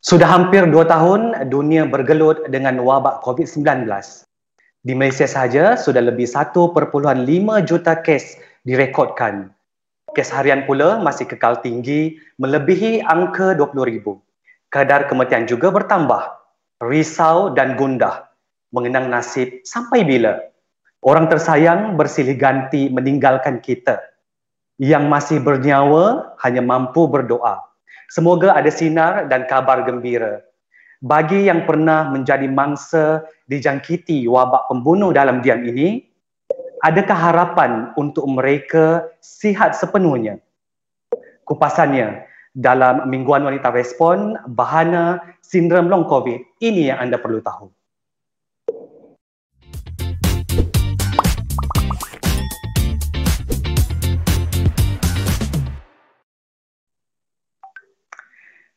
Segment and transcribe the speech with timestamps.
[0.00, 3.84] Sudah hampir dua tahun dunia bergelut dengan wabak COVID-19.
[4.80, 6.80] Di Malaysia sahaja sudah lebih 1.5
[7.68, 9.52] juta kes direkodkan.
[10.16, 14.16] Kes harian pula masih kekal tinggi melebihi angka 20,000.
[14.72, 16.32] Kadar kematian juga bertambah.
[16.80, 18.24] Risau dan gundah
[18.72, 20.40] mengenang nasib sampai bila
[21.04, 24.00] orang tersayang bersilih ganti meninggalkan kita.
[24.80, 27.69] Yang masih bernyawa hanya mampu berdoa
[28.10, 30.42] Semoga ada sinar dan kabar gembira.
[31.00, 36.04] Bagi yang pernah menjadi mangsa dijangkiti wabak pembunuh dalam diam ini,
[36.82, 40.42] adakah harapan untuk mereka sihat sepenuhnya?
[41.46, 47.70] Kupasannya dalam Mingguan Wanita Respon, bahana sindrom long COVID, ini yang anda perlu tahu.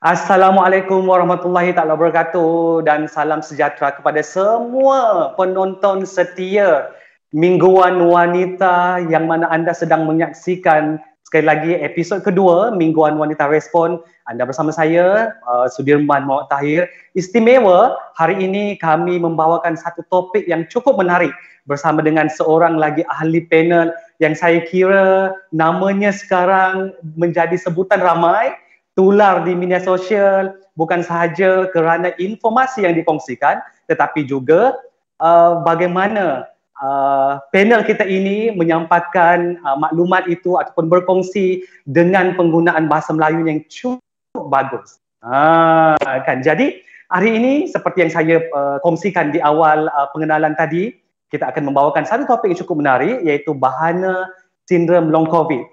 [0.03, 6.91] Assalamualaikum warahmatullahi taala wabarakatuh dan salam sejahtera kepada semua penonton setia
[7.31, 14.03] Mingguan Wanita yang mana anda sedang menyaksikan sekali lagi episod kedua Mingguan Wanita Respon.
[14.27, 16.91] Anda bersama saya uh, Sudirman Muhammad Tahir.
[17.15, 21.31] Istimewa hari ini kami membawakan satu topik yang cukup menarik
[21.63, 28.51] bersama dengan seorang lagi ahli panel yang saya kira namanya sekarang menjadi sebutan ramai
[28.93, 34.77] tular di media sosial bukan sahaja kerana informasi yang dikongsikan tetapi juga
[35.21, 36.49] uh, bagaimana
[36.81, 43.59] uh, panel kita ini menyampaikan uh, maklumat itu ataupun berkongsi dengan penggunaan bahasa Melayu yang
[43.67, 45.01] cukup bagus.
[45.23, 45.95] Ha,
[46.27, 50.91] kan jadi hari ini seperti yang saya uh, kongsikan di awal uh, pengenalan tadi
[51.31, 54.27] kita akan membawakan satu topik yang cukup menarik iaitu bahana
[54.67, 55.63] sindrom long covid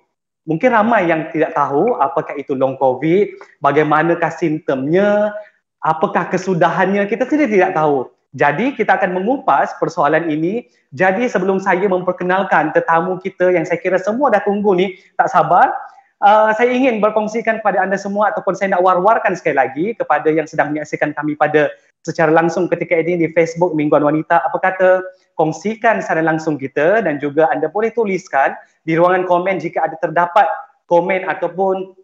[0.51, 5.31] Mungkin ramai yang tidak tahu apakah itu long covid, bagaimanakah simptomnya,
[5.79, 8.11] apakah kesudahannya, kita sendiri tidak tahu.
[8.35, 10.67] Jadi kita akan mengupas persoalan ini.
[10.91, 15.71] Jadi sebelum saya memperkenalkan tetamu kita yang saya kira semua dah tunggu ni, tak sabar.
[16.19, 20.45] Uh, saya ingin berkongsikan kepada anda semua ataupun saya nak war-warkan sekali lagi kepada yang
[20.45, 21.73] sedang menyaksikan kami pada
[22.05, 24.43] secara langsung ketika ini di Facebook Mingguan Wanita.
[24.45, 25.01] Apa kata
[25.39, 28.53] kongsikan secara langsung kita dan juga anda boleh tuliskan
[28.85, 30.47] di ruangan komen jika ada terdapat
[30.91, 31.95] komen ataupun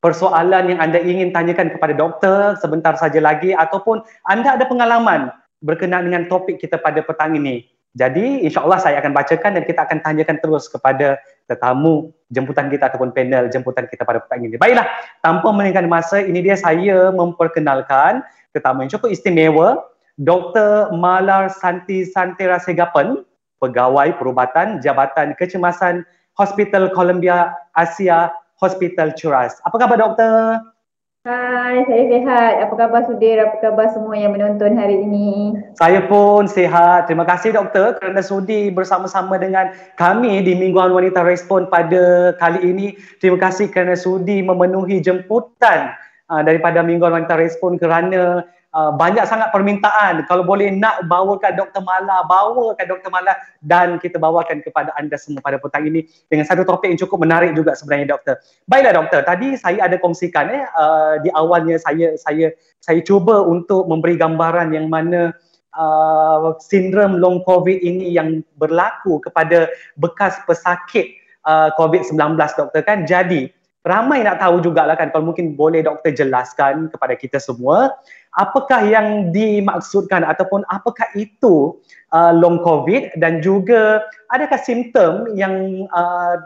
[0.00, 5.28] persoalan yang anda ingin tanyakan kepada doktor sebentar saja lagi ataupun anda ada pengalaman
[5.60, 7.68] berkenaan dengan topik kita pada petang ini.
[7.90, 11.18] Jadi insyaAllah saya akan bacakan dan kita akan tanyakan terus kepada
[11.50, 14.54] tetamu jemputan kita ataupun panel jemputan kita pada petang ini.
[14.54, 14.86] Baiklah,
[15.26, 18.22] tanpa meninggalkan masa, ini dia saya memperkenalkan
[18.54, 19.68] tetamu yang cukup istimewa,
[20.22, 20.94] Dr.
[20.94, 23.26] Malar Santi Santera Segapan,
[23.60, 26.02] Pegawai Perubatan Jabatan Kecemasan
[26.40, 29.60] Hospital Columbia Asia Hospital Curas.
[29.68, 30.64] Apa khabar doktor?
[31.20, 32.52] Hai, saya sihat.
[32.64, 33.36] Apa khabar Sudir?
[33.44, 35.52] Apa khabar semua yang menonton hari ini?
[35.76, 37.12] Saya pun sihat.
[37.12, 39.68] Terima kasih doktor kerana sudi bersama-sama dengan
[40.00, 42.96] kami di Mingguan Wanita Respon pada kali ini.
[43.20, 45.92] Terima kasih kerana sudi memenuhi jemputan
[46.32, 51.82] uh, daripada Mingguan Wanita Respon kerana uh, banyak sangat permintaan kalau boleh nak bawakan Dr.
[51.82, 53.10] Mala, bawakan Dr.
[53.10, 57.22] Mala dan kita bawakan kepada anda semua pada petang ini dengan satu topik yang cukup
[57.22, 58.34] menarik juga sebenarnya doktor.
[58.70, 63.86] Baiklah doktor, tadi saya ada kongsikan eh uh, di awalnya saya saya saya cuba untuk
[63.90, 65.34] memberi gambaran yang mana
[65.76, 73.04] uh, sindrom long covid ini yang berlaku kepada bekas pesakit uh, COVID-19 doktor kan.
[73.06, 73.50] Jadi
[73.80, 77.96] ramai nak tahu jugalah kan kalau mungkin boleh doktor jelaskan kepada kita semua
[78.36, 81.80] apakah yang dimaksudkan ataupun apakah itu
[82.12, 86.36] uh, long covid dan juga adakah simptom yang uh,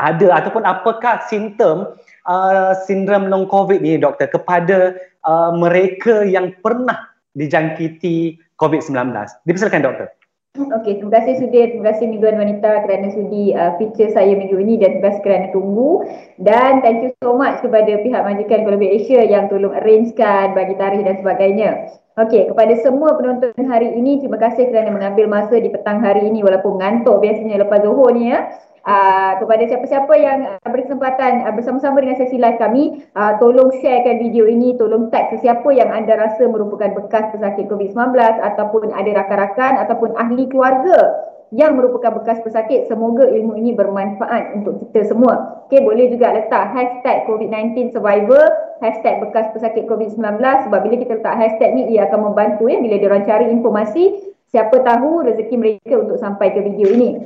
[0.00, 1.92] ada ataupun apakah simptom
[2.24, 4.96] uh, sindrom long covid ni doktor kepada
[5.28, 8.96] uh, mereka yang pernah dijangkiti covid-19
[9.44, 10.08] dipersilakan doktor
[10.52, 14.76] Okey, terima kasih Sudir, terima kasih Mingguan Wanita kerana sudi uh, feature saya minggu ini
[14.76, 16.04] dan terima kasih kerana tunggu
[16.44, 21.08] dan thank you so much kepada pihak Majikan Columbia Asia yang tolong arrangekan bagi tarikh
[21.08, 21.70] dan sebagainya.
[22.12, 26.44] Okey, kepada semua penonton hari ini, terima kasih kerana mengambil masa di petang hari ini
[26.44, 28.52] walaupun ngantuk biasanya lepas zuhur ni ya.
[28.84, 34.20] Uh, kepada siapa-siapa yang uh, berkesempatan uh, bersama-sama dengan sesi live kami, uh, tolong sharekan
[34.20, 39.72] video ini, tolong tag sesiapa yang anda rasa merupakan bekas pesakit COVID-19 ataupun ada rakan-rakan
[39.80, 41.16] ataupun ahli keluarga
[41.52, 42.88] yang merupakan bekas pesakit.
[42.88, 45.62] Semoga ilmu ini bermanfaat untuk kita semua.
[45.68, 48.48] Okay, boleh juga letak hashtag COVID-19 survivor,
[48.80, 52.96] hashtag bekas pesakit COVID-19 sebab bila kita letak hashtag ni, ia akan membantu ya bila
[52.96, 57.24] diorang cari informasi siapa tahu rezeki mereka untuk sampai ke video ini.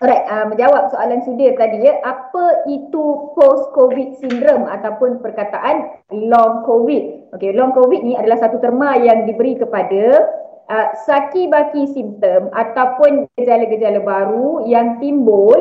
[0.00, 7.36] Alright, uh, menjawab soalan Sudir tadi ya, apa itu post-COVID syndrome ataupun perkataan long COVID?
[7.36, 10.24] Okay, long COVID ni adalah satu terma yang diberi kepada
[10.70, 15.58] uh, saki-baki simptom ataupun gejala-gejala baru yang timbul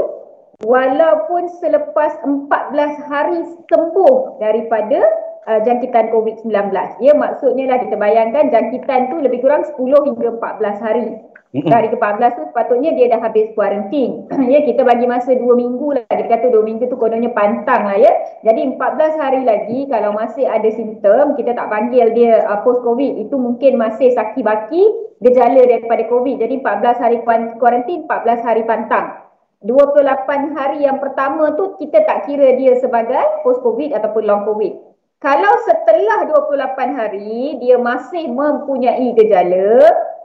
[0.64, 5.02] walaupun selepas 14 hari sembuh daripada
[5.50, 6.54] uh, jangkitan COVID-19.
[7.02, 9.76] Ya, maksudnya lah kita bayangkan jangkitan tu lebih kurang 10
[10.14, 11.08] hingga 14 hari.
[11.50, 14.30] Hari ke-14 tu sepatutnya dia dah habis kuarantin.
[14.54, 16.06] ya, kita bagi masa 2 minggu lah.
[16.06, 18.14] Kita kata 2 minggu tu kononnya pantang lah ya.
[18.46, 23.26] Jadi 14 hari lagi kalau masih ada simptom, kita tak panggil dia uh, post-COVID.
[23.26, 24.84] Itu mungkin masih saki baki
[25.26, 26.38] gejala daripada COVID.
[26.38, 27.18] Jadi 14 hari
[27.58, 29.26] kuarantin, 14 hari pantang.
[29.66, 34.86] 28 hari yang pertama tu kita tak kira dia sebagai post-COVID ataupun long COVID.
[35.18, 39.84] Kalau setelah 28 hari dia masih mempunyai gejala,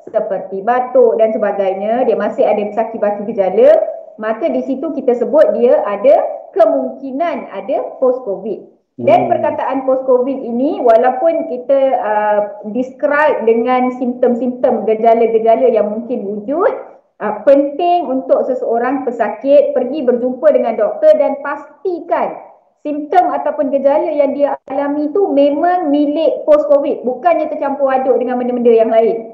[0.09, 3.81] seperti batuk dan sebagainya, dia masih ada sakit-baki gejala,
[4.21, 6.15] maka di situ kita sebut dia ada
[6.55, 8.75] kemungkinan ada post-COVID.
[8.95, 9.31] Dan hmm.
[9.35, 12.41] perkataan post-COVID ini walaupun kita uh,
[12.71, 16.73] describe dengan simptom-simptom gejala-gejala yang mungkin wujud,
[17.19, 22.39] uh, penting untuk seseorang pesakit pergi berjumpa dengan doktor dan pastikan
[22.87, 27.03] simptom ataupun gejala yang dia alami itu memang milik post-COVID.
[27.03, 29.34] Bukannya tercampur aduk dengan benda-benda yang lain.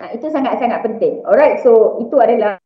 [0.00, 1.20] Ha, itu sangat-sangat penting.
[1.28, 2.56] Alright, so itu adalah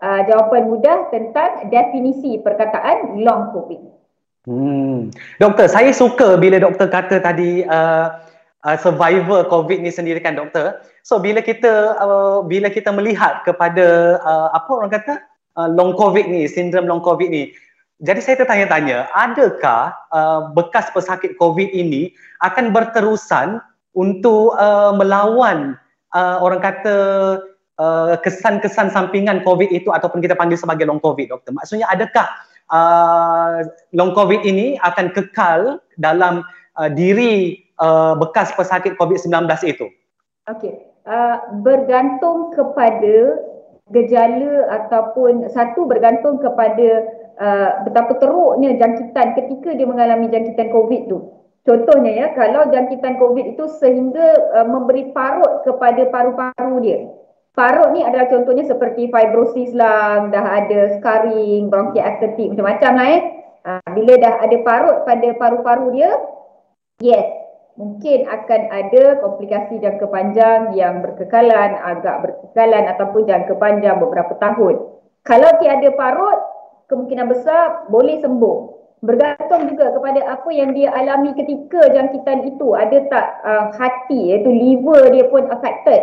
[0.00, 3.80] uh, jawapan mudah tentang definisi perkataan long COVID.
[4.48, 5.12] Hmm.
[5.36, 8.24] Doktor, saya suka bila doktor kata tadi uh,
[8.64, 10.80] uh, survivor COVID ni sendiri kan doktor.
[11.04, 15.20] So bila kita uh, bila kita melihat kepada uh, apa orang kata
[15.60, 17.52] uh, long COVID ni, sindrom long COVID ni.
[18.00, 23.60] Jadi saya tertanya-tanya, adakah uh, bekas pesakit COVID ini akan berterusan
[23.92, 25.76] untuk uh, melawan
[26.14, 26.96] uh, orang kata
[27.80, 31.52] uh, kesan-kesan sampingan COVID itu ataupun kita panggil sebagai long COVID, doktor?
[31.56, 32.26] Maksudnya adakah
[32.72, 33.64] uh,
[33.96, 36.44] long COVID ini akan kekal dalam
[36.76, 39.86] uh, diri uh, bekas pesakit COVID-19 itu?
[40.48, 40.72] Okey,
[41.04, 43.44] uh, bergantung kepada
[43.88, 47.08] gejala ataupun satu bergantung kepada
[47.40, 51.37] uh, betapa teruknya jangkitan ketika dia mengalami jangkitan COVID tu.
[51.68, 57.12] Contohnya ya, kalau jangkitan COVID itu sehingga uh, memberi parut kepada paru-paru dia.
[57.52, 63.22] Parut ni adalah contohnya seperti fibrosis lah, dah ada scarring, bronchiectasis, macam-macam lah eh.
[63.68, 66.08] Uh, bila dah ada parut pada paru-paru dia,
[67.04, 67.28] yes,
[67.76, 74.88] mungkin akan ada komplikasi jangka panjang yang berkekalan, agak berkekalan ataupun jangka panjang beberapa tahun.
[75.20, 76.40] Kalau tiada parut,
[76.88, 82.74] kemungkinan besar boleh sembuh bergantung juga kepada apa yang dia alami ketika jangkitan itu.
[82.74, 86.02] Ada tak uh, hati iaitu liver dia pun affected?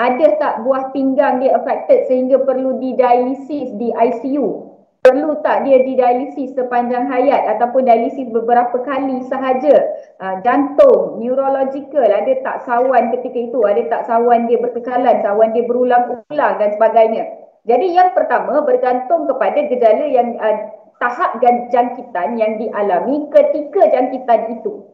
[0.00, 4.70] Ada tak buah pinggang dia affected sehingga perlu didialisis di ICU
[5.00, 9.76] perlu tak dia didialisis sepanjang hayat ataupun dialisis beberapa kali sahaja?
[10.20, 13.58] Uh, jantung neurological ada tak sawan ketika itu?
[13.64, 17.24] Ada tak sawan dia berkekalan sawan dia berulang-ulang dan sebagainya?
[17.64, 20.56] Jadi yang pertama bergantung kepada gejala yang uh,
[21.00, 21.40] tahap
[21.72, 24.84] jangkitan yang dialami ketika jangkitan itu.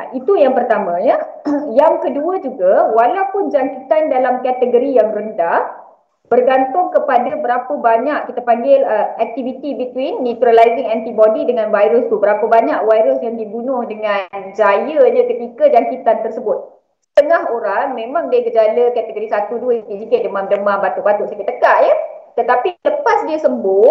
[0.00, 1.20] Ha, itu yang pertama ya.
[1.72, 5.84] Yang kedua juga walaupun jangkitan dalam kategori yang rendah
[6.32, 12.16] bergantung kepada berapa banyak kita panggil uh, activity between neutralizing antibody dengan virus tu.
[12.16, 16.80] Berapa banyak virus yang dibunuh dengan jayanya ketika jangkitan tersebut.
[17.12, 21.94] Setengah orang memang dia gejala kategori 1, 2, sikit demam-demam, batuk-batuk, sakit tekak ya.
[22.38, 23.90] Tetapi lepas dia sembuh,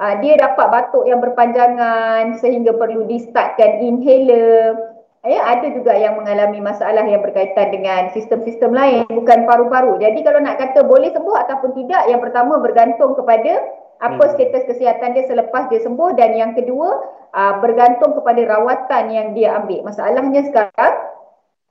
[0.00, 4.92] uh, dia dapat batuk yang berpanjangan sehingga perlu di-startkan inhaler.
[5.22, 10.02] Ya, ada juga yang mengalami masalah yang berkaitan dengan sistem-sistem lain bukan paru-paru.
[10.02, 13.62] Jadi kalau nak kata boleh sembuh ataupun tidak, yang pertama bergantung kepada
[14.02, 14.32] apa hmm.
[14.34, 17.06] status kesihatan dia selepas dia sembuh dan yang kedua
[17.38, 19.86] uh, bergantung kepada rawatan yang dia ambil.
[19.86, 20.94] Masalahnya sekarang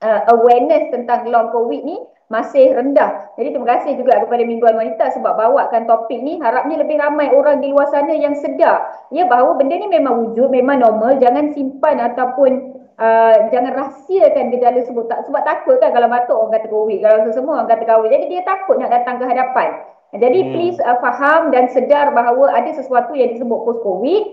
[0.01, 1.97] uh, awareness tentang long covid ni
[2.31, 3.27] masih rendah.
[3.35, 6.39] Jadi terima kasih juga kepada Mingguan Wanita sebab bawakan topik ni.
[6.39, 10.47] Harapnya lebih ramai orang di luar sana yang sedar ya bahawa benda ni memang wujud,
[10.47, 11.19] memang normal.
[11.19, 16.55] Jangan simpan ataupun uh, jangan rahsiakan gejala sebut tak sebab takut kan kalau batuk orang
[16.55, 18.09] kata COVID, kalau semua orang kata COVID.
[18.15, 19.69] Jadi dia takut nak datang ke hadapan.
[20.11, 20.49] Jadi hmm.
[20.55, 24.23] please uh, faham dan sedar bahawa ada sesuatu yang disebut post COVID.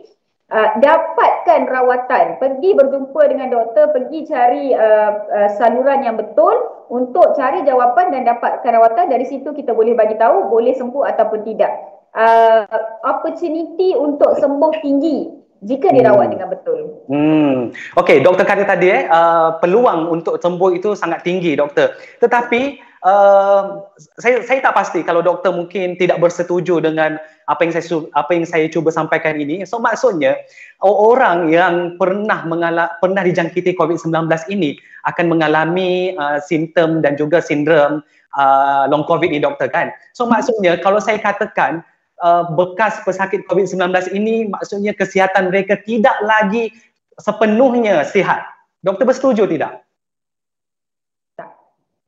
[0.49, 6.57] Uh, dapatkan rawatan, pergi berjumpa dengan doktor, pergi cari uh, uh, saluran yang betul
[6.89, 11.45] untuk cari jawapan dan dapatkan rawatan dari situ kita boleh bagi tahu boleh sembuh ataupun
[11.45, 11.69] tidak.
[12.17, 12.65] Uh,
[13.05, 15.29] opportunity untuk sembuh tinggi
[15.69, 16.33] jika dirawat hmm.
[16.33, 16.79] dengan betul.
[17.13, 17.57] Hmm.
[18.01, 21.93] Okey, doktor kata tadi eh uh, peluang untuk sembuh itu sangat tinggi doktor.
[22.25, 23.85] Tetapi uh,
[24.19, 28.47] saya saya tak pasti kalau doktor mungkin tidak bersetuju dengan apa yang saya apa yang
[28.47, 29.63] saya cuba sampaikan ini.
[29.69, 30.39] So maksudnya
[30.83, 38.03] orang yang pernah mengalami pernah dijangkiti COVID-19 ini akan mengalami uh, simptom dan juga sindrom
[38.37, 39.95] uh, long COVID ni doktor kan.
[40.13, 41.83] So maksudnya kalau saya katakan
[42.23, 46.75] uh, bekas pesakit COVID-19 ini maksudnya kesihatan mereka tidak lagi
[47.19, 48.45] sepenuhnya sihat.
[48.79, 49.88] Doktor bersetuju tidak?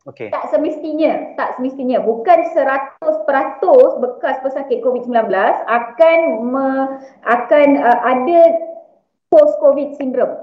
[0.08, 0.32] Okay.
[0.32, 2.00] Tak semestinya, tak semestinya.
[2.00, 3.04] Bukan 100%
[4.00, 5.28] bekas pesakit COVID-19
[5.68, 6.68] akan me,
[7.28, 8.40] akan uh, ada
[9.28, 10.40] post COVID syndrome.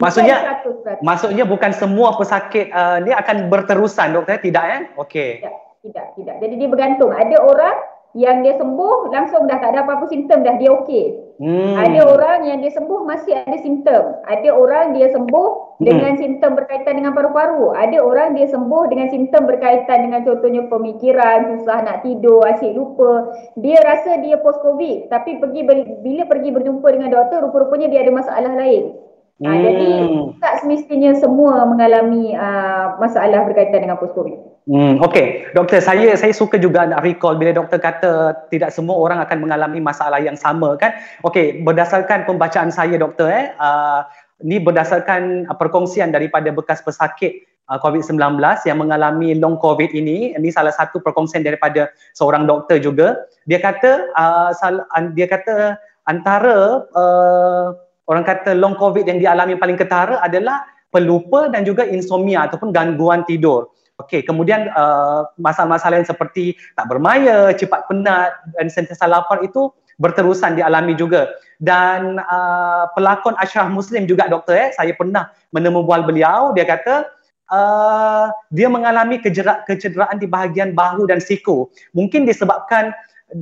[0.00, 0.58] Maksudnya
[1.04, 4.78] maksudnya bukan semua pesakit uh, ni akan berterusan doktor tidak ya?
[4.96, 5.44] Okey.
[5.44, 6.36] Tidak, tidak, tidak.
[6.40, 7.12] Jadi dia bergantung.
[7.12, 7.76] Ada orang
[8.14, 11.34] yang dia sembuh langsung dah tak ada apa-apa simptom dah dia okey.
[11.42, 11.74] Hmm.
[11.74, 14.22] Ada orang yang dia sembuh masih ada simptom.
[14.30, 15.82] Ada orang dia sembuh hmm.
[15.82, 17.74] dengan simptom berkaitan dengan paru-paru.
[17.74, 23.34] Ada orang dia sembuh dengan simptom berkaitan dengan contohnya pemikiran, susah nak tidur, asyik lupa.
[23.58, 25.66] Dia rasa dia post covid tapi pergi
[26.06, 28.94] bila pergi berjumpa dengan doktor rupa-rupanya dia ada masalah lain.
[29.42, 29.50] Hmm.
[29.50, 29.90] Uh, jadi
[30.38, 34.53] tak semestinya semua mengalami uh, masalah berkaitan dengan post covid.
[34.64, 39.20] Hmm, okay, doktor saya saya suka juga nak recall bila doktor kata tidak semua orang
[39.20, 40.96] akan mengalami masalah yang sama kan.
[41.20, 44.08] Okay, berdasarkan pembacaan saya doktor eh, uh,
[44.40, 50.48] ni berdasarkan uh, perkongsian daripada bekas pesakit uh, COVID-19 yang mengalami long COVID ini, ini
[50.48, 53.28] salah satu perkongsian daripada seorang doktor juga.
[53.44, 55.76] Dia kata uh, sal, uh, dia kata
[56.08, 57.76] antara uh,
[58.08, 63.28] orang kata long covid yang dialami paling ketara adalah pelupa dan juga insomnia ataupun gangguan
[63.28, 63.68] tidur.
[63.94, 69.70] Okey, kemudian uh, masalah-masalah yang seperti tak bermaya, cepat penat dan sentiasa lapar itu
[70.02, 71.30] berterusan dialami juga.
[71.62, 77.06] Dan uh, pelakon Ashraf Muslim juga doktor eh, saya pernah menemu bual beliau, dia kata
[77.54, 79.22] uh, dia mengalami
[79.62, 81.70] kecederaan di bahagian bahu dan siku.
[81.94, 82.90] Mungkin disebabkan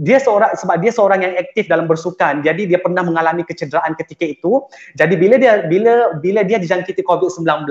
[0.04, 4.25] dia seorang sebab dia seorang yang aktif dalam bersukan jadi dia pernah mengalami kecederaan ketika
[4.25, 7.66] itu jadi bila dia bila bila dia dijangkiti COVID-19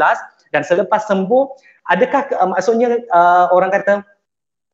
[0.51, 1.43] dan selepas sembuh
[1.89, 4.03] adakah uh, maksudnya uh, orang kata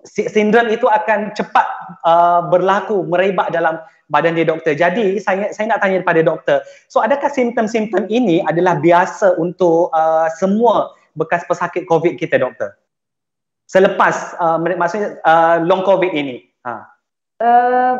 [0.05, 1.65] sindrom itu akan cepat
[2.05, 3.81] uh, berlaku merebak dalam
[4.11, 4.73] badan dia doktor?
[4.77, 6.57] Jadi saya saya nak tanya kepada doktor
[6.91, 12.75] so adakah simptom-simptom ini adalah biasa untuk uh, semua bekas pesakit COVID kita doktor?
[13.67, 16.47] Selepas uh, maksudnya uh, long COVID ini.
[16.63, 16.73] Ha.
[17.37, 17.93] Uh,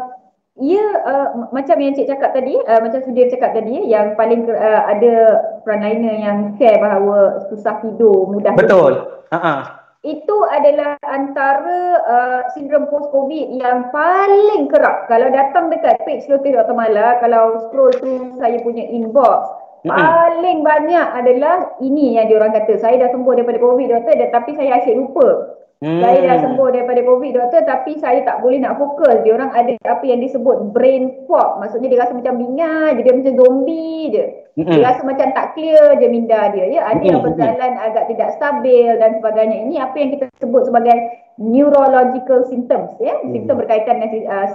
[0.58, 4.82] ia uh, macam yang cik cakap tadi, uh, macam Sudir cakap tadi yang paling uh,
[4.90, 5.16] ada
[5.62, 9.22] frontliner yang share bahawa susah tidur, mudah Betul.
[9.30, 9.60] Uh-huh.
[10.02, 15.06] Itu adalah antara uh, sindrom post covid yang paling kerap.
[15.10, 16.74] Kalau datang dekat page Lotus Dr.
[16.74, 19.52] Mala, kalau scroll through saya punya inbox,
[19.86, 19.94] mm-hmm.
[19.94, 24.82] paling banyak adalah ini yang diorang kata, saya dah sembuh daripada covid doktor tapi saya
[24.82, 25.57] asyik lupa.
[25.78, 26.02] Hmm.
[26.02, 29.22] Saya dah sembuh daripada COVID doktor tapi saya tak boleh nak fokus.
[29.22, 31.62] Dia orang ada apa yang disebut brain fog.
[31.62, 34.26] Maksudnya dia rasa macam bingat, dia macam zombie je.
[34.58, 34.74] Hmm.
[34.74, 36.66] Dia rasa macam tak clear je minda dia.
[36.66, 37.10] Ya, ada hmm.
[37.14, 39.58] yang berjalan agak tidak stabil dan sebagainya.
[39.70, 40.98] Ini apa yang kita sebut sebagai
[41.38, 43.14] neurological symptoms ya.
[43.22, 43.38] Hmm.
[43.38, 44.48] Simptom berkaitan dengan uh,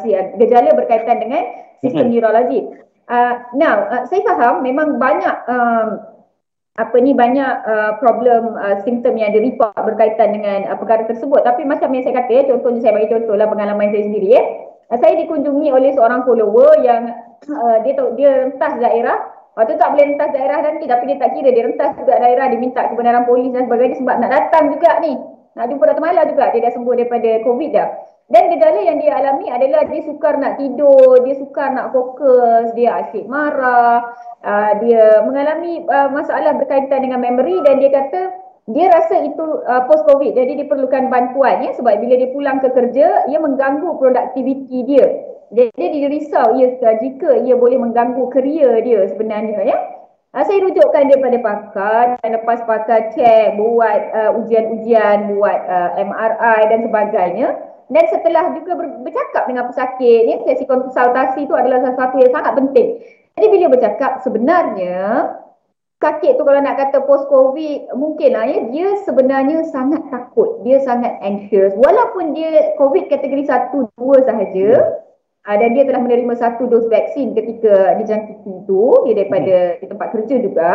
[0.42, 1.42] gejala berkaitan dengan
[1.78, 2.18] sistem hmm.
[2.18, 2.60] neurologi.
[3.06, 6.02] Uh, now, uh, saya faham memang banyak um,
[6.72, 11.44] apa ni banyak uh, problem uh, simptom yang direport berkaitan dengan uh, perkara tersebut.
[11.44, 14.42] Tapi macam yang saya kata ya, contohnya saya bagi contoh lah pengalaman saya sendiri ya
[14.88, 17.12] uh, saya dikunjungi oleh seorang follower yang
[17.52, 19.18] uh, dia tahu dia rentas daerah.
[19.52, 22.56] Waktu tak boleh rentas daerah nanti tapi dia tak kira dia rentas juga daerah dia
[22.56, 25.12] minta kebenaran polis dan sebagainya sebab nak datang juga ni.
[25.52, 26.00] Nak jumpa Dr.
[26.00, 27.88] Mala juga dia dah sembuh daripada covid dah
[28.32, 33.04] dan gejala yang dia alami adalah dia sukar nak tidur, dia sukar nak fokus, dia
[33.04, 34.08] asyik marah,
[34.40, 38.32] uh, dia mengalami uh, masalah berkaitan dengan memory dan dia kata
[38.72, 42.56] dia rasa itu uh, post covid jadi dia perlukan bantuan ya sebab bila dia pulang
[42.64, 45.06] ke kerja ia mengganggu produktiviti dia.
[45.52, 46.72] Jadi dia risau ia
[47.04, 49.76] jika ia boleh mengganggu kerja dia sebenarnya ya.
[50.32, 56.00] Uh, saya rujukkan dia pada pakar dan lepas pakar cek buat uh, ujian-ujian buat uh,
[56.00, 57.48] MRI dan sebagainya
[57.92, 62.52] dan setelah juga ber- bercakap dengan pesakit, ya, sesi konsultasi itu adalah sesuatu yang sangat
[62.56, 62.88] penting.
[63.37, 65.28] Jadi bila bercakap sebenarnya
[66.02, 70.82] sakit tu kalau nak kata post covid mungkin lah ya dia sebenarnya sangat takut dia
[70.82, 74.99] sangat anxious walaupun dia covid kategori 1 2 sahaja
[75.46, 79.78] uh, dan dia telah menerima satu dos vaksin ketika dijangkiti itu dia daripada hmm.
[79.78, 80.70] di tempat kerja juga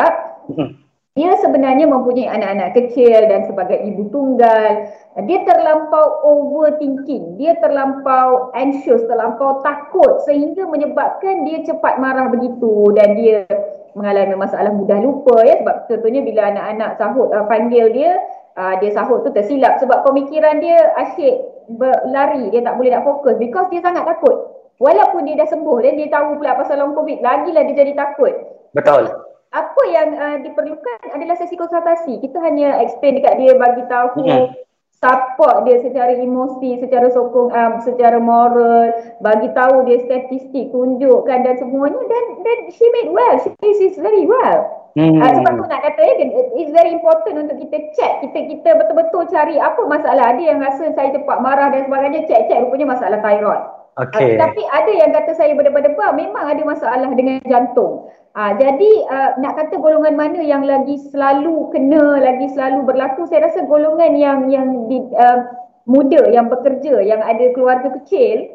[0.47, 0.87] hmm
[1.17, 4.86] dia sebenarnya mempunyai anak-anak kecil dan sebagai ibu tunggal.
[5.25, 7.41] Dia terlampau overthinking.
[7.41, 13.50] Dia terlampau anxious terlampau takut sehingga menyebabkan dia cepat marah begitu dan dia
[13.97, 15.57] mengalami masalah mudah lupa ya.
[15.65, 18.21] Sebab contohnya bila anak-anak sahut uh, panggil dia
[18.53, 21.33] uh, dia sahut tu tersilap sebab pemikiran dia asyik
[21.81, 22.53] berlari.
[22.53, 24.53] Dia tak boleh nak fokus because dia sangat takut.
[24.77, 28.38] Walaupun dia dah sembuh dan dia tahu pula pasal long covid lagilah dia jadi takut.
[28.77, 29.09] Betul
[29.55, 34.67] apa yang uh, diperlukan adalah sesi konsultasi kita hanya explain dekat dia bagi tahu mm-hmm
[34.97, 38.89] support dia secara emosi, secara sokong, um, secara moral,
[39.21, 44.25] bagi tahu dia statistik, tunjukkan dan semuanya dan dan she made well, she is very
[44.25, 44.89] well.
[44.97, 45.21] Hmm.
[45.21, 46.13] Uh, sebab tu nak kata ya,
[46.57, 50.33] it's very important untuk kita check, kita kita betul-betul cari apa masalah.
[50.33, 53.61] Ada yang rasa saya cepat marah dan sebagainya, check-check rupanya masalah thyroid.
[53.97, 54.33] Okay.
[54.33, 58.09] Uh, tapi ada yang kata saya berdebar-debar, memang ada masalah dengan jantung.
[58.38, 63.50] Ha, jadi uh, nak kata golongan mana yang lagi selalu kena, lagi selalu berlaku, saya
[63.50, 65.41] rasa golongan yang yang di, uh,
[65.89, 68.46] muda, yang bekerja, yang ada keluarga kecil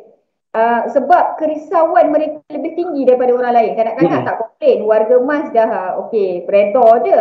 [0.54, 3.72] uh, sebab kerisauan mereka lebih tinggi daripada orang lain.
[3.74, 4.28] Kadang-kadang hmm.
[4.30, 5.70] tak komplain, warga emas dah
[6.06, 7.20] okey, redor je.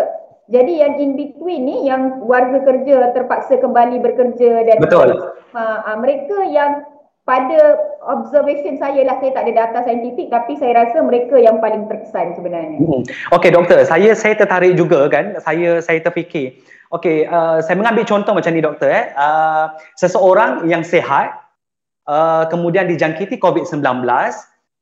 [0.53, 5.17] Jadi yang in between ni, yang warga kerja terpaksa kembali bekerja dan Betul.
[5.49, 6.85] Uh, uh, mereka yang
[7.25, 11.85] pada observation saya lah saya tak ada data saintifik tapi saya rasa mereka yang paling
[11.85, 12.81] terkesan sebenarnya.
[12.81, 13.05] Hmm.
[13.37, 15.37] Okey doktor, saya saya tertarik juga kan.
[15.41, 16.57] Saya saya terfikir.
[16.91, 19.15] Okey, uh, saya mengambil contoh macam ni doktor eh.
[19.15, 21.39] Uh, seseorang yang sihat
[22.09, 23.79] uh, kemudian dijangkiti COVID-19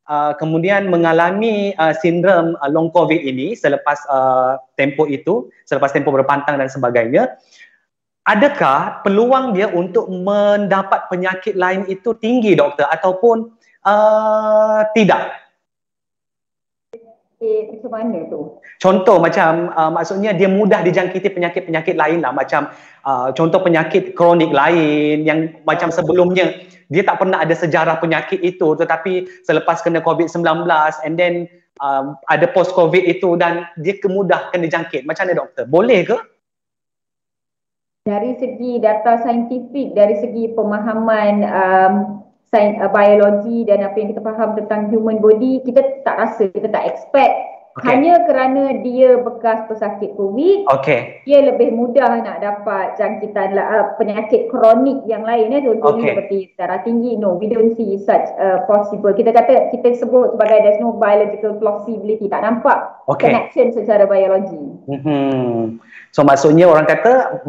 [0.10, 6.10] uh, kemudian mengalami uh, sindrom uh, long COVID ini selepas uh, tempoh itu, selepas tempoh
[6.10, 7.38] berpantang dan sebagainya
[8.28, 13.52] adakah peluang dia untuk mendapat penyakit lain itu tinggi doktor ataupun
[13.86, 15.40] uh, tidak?
[17.40, 18.60] Eh, macam mana tu?
[18.84, 22.68] Contoh macam uh, maksudnya dia mudah dijangkiti penyakit-penyakit lain lah macam
[23.08, 26.52] uh, contoh penyakit kronik lain yang macam sebelumnya
[26.92, 30.68] dia tak pernah ada sejarah penyakit itu tetapi selepas kena COVID-19
[31.08, 31.48] and then
[31.80, 35.08] um, ada post COVID itu dan dia kemudah kena jangkit.
[35.08, 35.64] Macam mana doktor?
[35.64, 36.20] Boleh ke?
[38.08, 41.94] Dari segi data saintifik, dari segi pemahaman um,
[42.50, 46.72] sains, uh, biologi dan apa yang kita faham tentang human body, kita tak rasa, kita
[46.72, 47.59] tak expect.
[47.80, 47.88] Okay.
[47.96, 51.24] Hanya kerana dia bekas pesakit COVID, okay.
[51.24, 55.56] dia lebih mudah nak dapat jangkitan uh, penyakit kronik yang lain.
[55.56, 56.12] Eh, contohnya okay.
[56.12, 57.16] seperti darah tinggi.
[57.16, 59.16] No, we don't see such uh, possible.
[59.16, 62.28] Kita kata, kita sebut sebagai there's no biological plausibility.
[62.28, 63.32] Tak nampak okay.
[63.32, 64.60] connection secara biologi.
[64.92, 65.80] Mm-hmm.
[66.12, 67.40] So maksudnya orang kata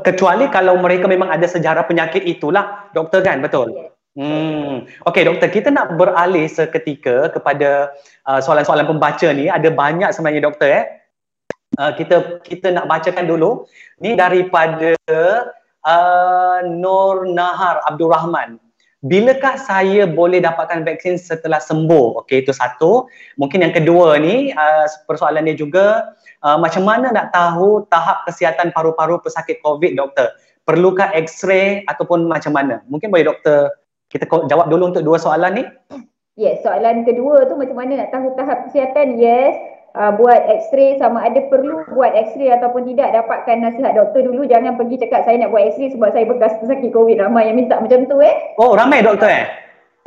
[0.00, 3.87] kecuali kalau mereka memang ada sejarah penyakit itulah doktor kan betul
[4.18, 7.94] hmm okey doktor kita nak beralih seketika kepada
[8.26, 10.84] uh, soalan-soalan pembaca ni ada banyak sebenarnya doktor eh
[11.78, 13.62] uh, kita kita nak bacakan dulu
[14.02, 14.98] ni daripada
[15.86, 18.58] uh, Nur Nahar Abdul Rahman
[18.98, 22.18] Bilakah saya boleh dapatkan vaksin setelah sembuh?
[22.18, 23.06] Okey, itu satu.
[23.38, 28.74] Mungkin yang kedua ni, uh, persoalan dia juga, uh, macam mana nak tahu tahap kesihatan
[28.74, 30.34] paru-paru pesakit COVID, doktor?
[30.66, 32.82] Perlukah X-ray ataupun macam mana?
[32.90, 33.70] Mungkin boleh doktor
[34.08, 35.64] kita jawab dulu untuk dua soalan ni.
[36.38, 39.18] Yes, soalan kedua tu macam mana nak tahu tahap kesihatan?
[39.18, 39.58] Yes,
[39.98, 44.46] uh, buat X-ray sama ada perlu buat X-ray ataupun tidak dapatkan nasihat doktor dulu.
[44.46, 47.18] Jangan pergi cakap saya nak buat X-ray sebab saya bekas pesakit COVID.
[47.18, 48.54] Ramai yang minta macam tu eh.
[48.56, 49.46] Oh, ramai doktor eh?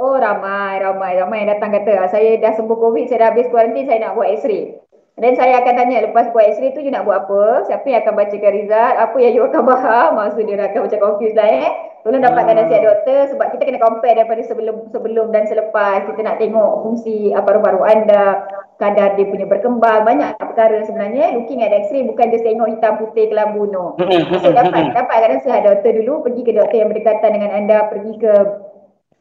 [0.01, 3.85] Oh, ramai, ramai, ramai yang datang kata saya dah sembuh COVID, saya dah habis kuarantin,
[3.85, 4.81] saya nak buat X-ray.
[5.19, 7.67] Dan saya akan tanya lepas buat X-ray tu you nak buat apa?
[7.67, 8.95] Siapa yang akan bacakan result?
[8.95, 10.09] Apa yang you akan faham?
[10.15, 11.69] Maksud dia akan macam confused lah eh.
[12.01, 12.61] Tolong dapatkan hmm.
[12.65, 16.07] nasihat doktor sebab kita kena compare daripada sebelum sebelum dan selepas.
[16.09, 18.41] Kita nak tengok fungsi paru-paru anda,
[18.81, 20.07] kadar dia punya berkembang.
[20.07, 21.37] Banyak perkara sebenarnya.
[21.37, 23.99] Looking at X-ray bukan just tengok hitam putih kelambu no.
[24.41, 26.23] So dapat dapatkan nasihat doktor dulu.
[26.23, 27.77] Pergi ke doktor yang berdekatan dengan anda.
[27.91, 28.33] Pergi ke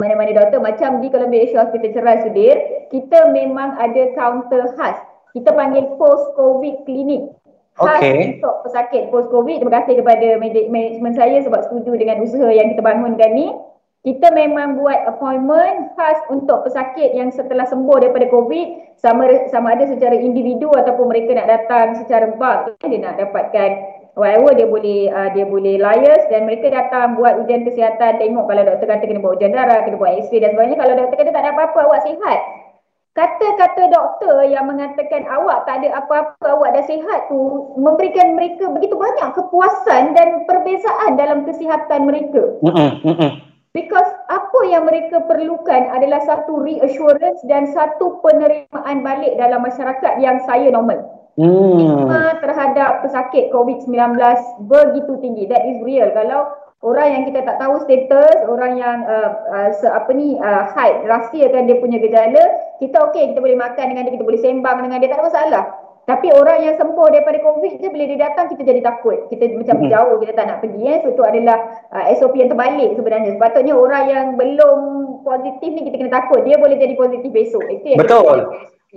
[0.01, 0.63] mana-mana doktor.
[0.63, 2.57] Macam di Columbia Asia Hospital Cerai Sudir.
[2.89, 7.31] Kita memang ada counter khas kita panggil post covid clinic.
[7.79, 8.37] Khas okay.
[8.37, 12.83] untuk pesakit post covid terima kasih kepada management saya sebab setuju dengan usaha yang kita
[12.83, 13.55] bangunkan ni.
[14.01, 18.97] Kita memang buat appointment khas untuk pesakit yang setelah sembuh daripada covid.
[18.97, 23.71] Sama sama ada secara individu ataupun mereka nak datang secara bulk dia nak dapatkan
[24.13, 26.25] whatever dia boleh uh, dia boleh liars.
[26.33, 29.97] Dan mereka datang buat ujian kesihatan tengok kalau doktor kata kena buat ujian darah kena
[29.97, 30.81] buat x-ray dan sebagainya.
[30.81, 32.41] Kalau doktor kata tak ada apa-apa awak sihat
[33.21, 38.97] kata-kata doktor yang mengatakan awak tak ada apa-apa, awak dah sihat tu memberikan mereka begitu
[38.97, 42.57] banyak kepuasan dan perbezaan dalam kesihatan mereka.
[43.71, 50.41] Because apa yang mereka perlukan adalah satu reassurance dan satu penerimaan balik dalam masyarakat yang
[50.49, 51.21] saya normal.
[51.39, 52.11] Hmm.
[52.43, 54.19] terhadap pesakit COVID-19
[54.67, 55.49] begitu tinggi.
[55.49, 56.13] That is real.
[56.13, 56.53] Kalau
[56.85, 61.07] orang yang kita tak tahu status, orang yang uh, uh, se, apa ni uh, hide,
[61.09, 62.45] rahsiakan dia punya gejala,
[62.81, 65.65] kita okey, kita boleh makan dengan dia, kita boleh sembang dengan dia, tak ada masalah.
[66.11, 69.31] Tapi orang yang sembuh daripada COVID je bila dia datang kita jadi takut.
[69.31, 69.91] Kita macam hmm.
[69.95, 70.99] jauh kita tak nak pergi eh.
[71.07, 71.59] So itu adalah
[71.95, 73.39] uh, SOP yang terbalik sebenarnya.
[73.39, 74.79] Sepatutnya orang yang belum
[75.23, 76.43] positif ni kita kena takut.
[76.43, 77.63] Dia boleh jadi positif besok.
[77.71, 78.39] Itu yang Betul.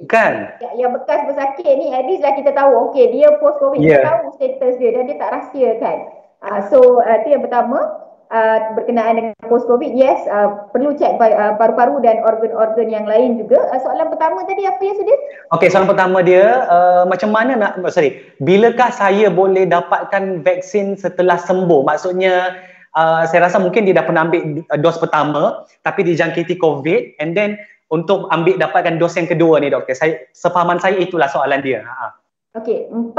[0.10, 0.58] Kan?
[0.58, 4.02] Yang, yang bekas bersakit ni at least lah kita tahu okay dia post COVID yeah.
[4.02, 5.98] kita tahu status dia dan dia tak rahsia kan.
[6.41, 8.03] Uh, so uh, itu yang pertama
[8.34, 13.38] uh, berkenaan dengan post covid yes uh, perlu cek uh, paru-paru dan organ-organ yang lain
[13.39, 13.62] juga.
[13.69, 15.19] Uh, soalan pertama tadi apa ya Sudin?
[15.54, 20.98] Okey soalan pertama dia uh, macam mana nak oh, sorry bilakah saya boleh dapatkan vaksin
[20.98, 21.86] setelah sembuh?
[21.86, 22.58] Maksudnya
[22.98, 27.56] uh, saya rasa mungkin dia dah pernah ambil dos pertama tapi dijangkiti covid and then
[27.93, 29.93] untuk ambil dapatkan dos yang kedua ni doktor.
[29.93, 32.17] Saya sepahaman saya itulah soalan dia ha
[32.54, 33.17] Okey, 14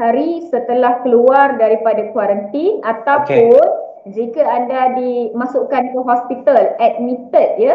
[0.00, 7.74] hari setelah keluar daripada kuarantin ataupun okay jika anda dimasukkan ke hospital admitted ya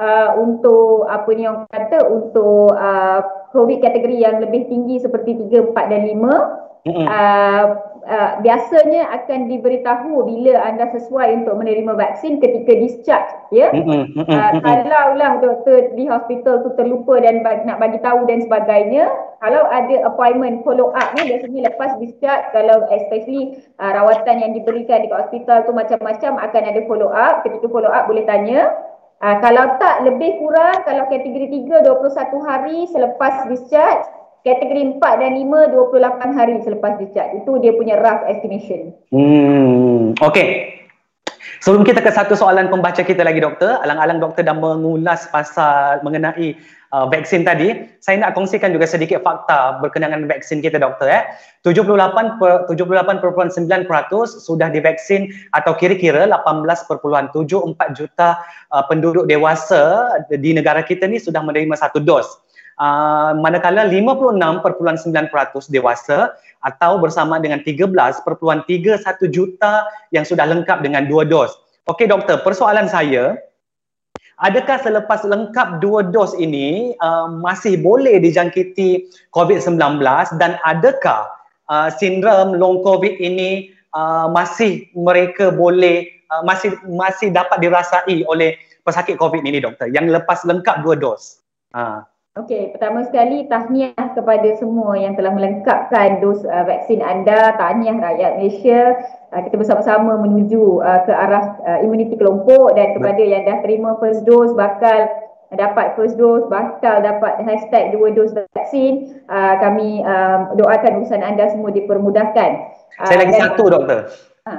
[0.00, 3.20] uh, untuk apa ni orang kata untuk uh,
[3.54, 7.06] covid kategori yang lebih tinggi seperti 3 4 dan 5 Mm-hmm.
[7.12, 7.64] Uh,
[8.06, 13.68] uh, biasanya akan diberitahu bila anda sesuai untuk menerima vaksin ketika discharge ya?
[13.72, 14.20] Mm-hmm.
[14.24, 19.08] uh, kalau lah doktor di hospital tu terlupa dan bagi, nak bagi tahu dan sebagainya
[19.40, 25.00] kalau ada appointment follow up ni biasanya lepas discharge kalau especially uh, rawatan yang diberikan
[25.00, 27.40] di hospital tu macam-macam akan ada follow up.
[27.44, 28.68] Ketika follow up boleh tanya.
[29.20, 34.08] Uh, kalau tak lebih kurang kalau kategori 3 21 hari selepas discharge
[34.42, 37.44] kategori 4 dan 5 28 hari selepas discharge.
[37.44, 38.92] Itu dia punya rough estimation.
[39.12, 40.16] Hmm.
[40.20, 40.80] Okey.
[41.60, 46.56] Sebelum kita ke satu soalan pembaca kita lagi doktor, alang-alang doktor dah mengulas pasal mengenai
[46.88, 51.20] uh, vaksin tadi, saya nak kongsikan juga sedikit fakta berkenaan dengan vaksin kita doktor eh.
[51.68, 53.60] 78 per, 78.9%
[54.40, 57.44] sudah divaksin atau kira-kira 18.74
[57.92, 58.40] juta
[58.72, 62.40] uh, penduduk dewasa di negara kita ni sudah menerima satu dos
[62.80, 68.24] uh, manakala 56.9% dewasa atau bersama dengan 13.31
[69.28, 71.52] juta yang sudah lengkap dengan dua dos.
[71.88, 73.36] Okey doktor, persoalan saya,
[74.40, 80.00] adakah selepas lengkap dua dos ini uh, masih boleh dijangkiti COVID-19
[80.40, 81.28] dan adakah
[81.68, 88.56] uh, sindrom long COVID ini uh, masih mereka boleh uh, masih masih dapat dirasai oleh
[88.84, 91.40] pesakit COVID ini doktor yang lepas lengkap dua dos?
[91.72, 92.04] Uh.
[92.38, 97.58] Okey, pertama sekali tahniah kepada semua yang telah melengkapkan dos uh, vaksin anda.
[97.58, 99.02] Tahniah rakyat Malaysia.
[99.34, 103.98] Uh, kita bersama-sama menuju uh, ke arah uh, imuniti kelompok dan kepada yang dah terima
[103.98, 105.10] first dose bakal
[105.58, 109.26] dapat first dose, bakal dapat hashtag dua dos vaksin.
[109.26, 112.50] Uh, kami uh, doakan urusan anda semua dipermudahkan.
[112.94, 114.06] Uh, Saya lagi satu doktor.
[114.46, 114.54] Ha.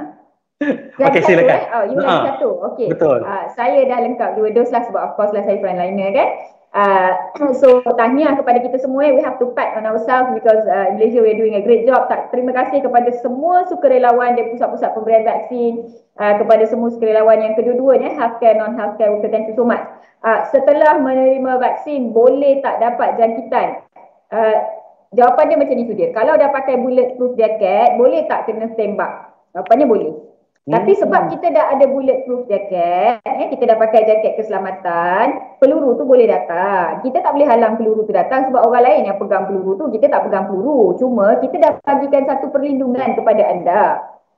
[1.08, 1.56] Okey silakan.
[1.56, 1.62] Eh?
[1.72, 2.04] Oh, you ha.
[2.04, 2.50] lagi satu.
[2.68, 2.92] Okey.
[2.92, 3.24] Betul.
[3.24, 6.28] Uh, saya dah lengkap dua dos lah sebab of course lah saya frontliner kan.
[6.72, 7.12] Uh,
[7.60, 11.36] so tahniah kepada kita semua we have to pat on ourselves because uh, Malaysia we're
[11.36, 12.08] doing a great job.
[12.08, 17.54] Tak terima kasih kepada semua sukarelawan dan pusat-pusat pemberian vaksin uh, kepada semua sukarelawan yang
[17.60, 19.84] kedua-duanya healthcare non healthcare worker thank you so much.
[20.24, 23.84] Uh, setelah menerima vaksin boleh tak dapat jangkitan?
[24.32, 24.56] Uh,
[25.12, 26.08] jawapan dia macam ni Sudir.
[26.16, 29.28] Kalau dah pakai bulletproof jacket boleh tak kena tembak?
[29.52, 30.31] Jawapannya boleh
[30.62, 31.30] tapi sebab hmm.
[31.34, 37.02] kita dah ada bulletproof jacket, eh, kita dah pakai jaket keselamatan, peluru tu boleh datang.
[37.02, 40.06] Kita tak boleh halang peluru tu datang sebab orang lain yang pegang peluru tu, kita
[40.06, 40.94] tak pegang peluru.
[41.02, 43.84] Cuma kita dah bagikan satu perlindungan kepada anda.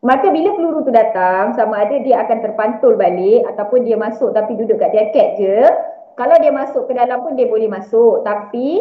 [0.01, 4.57] Maka bila peluru tu datang, sama ada dia akan terpantul balik ataupun dia masuk tapi
[4.57, 5.61] duduk kat jaket je.
[6.17, 8.25] Kalau dia masuk ke dalam pun dia boleh masuk.
[8.25, 8.81] Tapi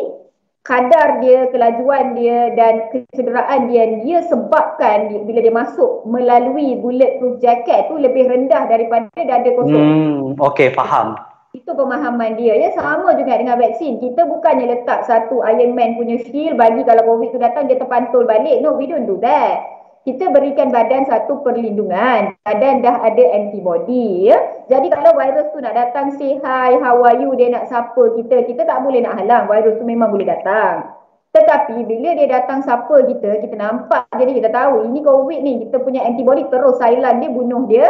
[0.64, 7.44] kadar dia, kelajuan dia dan kecederaan dia dia sebabkan dia, bila dia masuk melalui bulletproof
[7.44, 9.76] jacket tu lebih rendah daripada dada kosong.
[9.76, 11.20] Hmm, okey, faham.
[11.54, 12.58] Itu pemahaman dia.
[12.58, 14.02] Ya sama juga dengan vaksin.
[14.02, 18.26] Kita bukannya letak satu Iron Man punya shield bagi kalau COVID tu datang dia terpantul
[18.26, 18.64] balik.
[18.66, 22.36] No, we don't do that kita berikan badan satu perlindungan.
[22.44, 24.28] Badan dah ada antibody.
[24.28, 24.38] Ya?
[24.68, 28.44] Jadi kalau virus tu nak datang say hi, how are you, dia nak sapa kita,
[28.44, 29.48] kita tak boleh nak halang.
[29.48, 30.92] Virus tu memang boleh datang.
[31.34, 35.82] Tetapi bila dia datang sapa kita, kita nampak jadi kita tahu ini COVID ni, kita
[35.82, 37.88] punya antibody terus silent dia bunuh dia.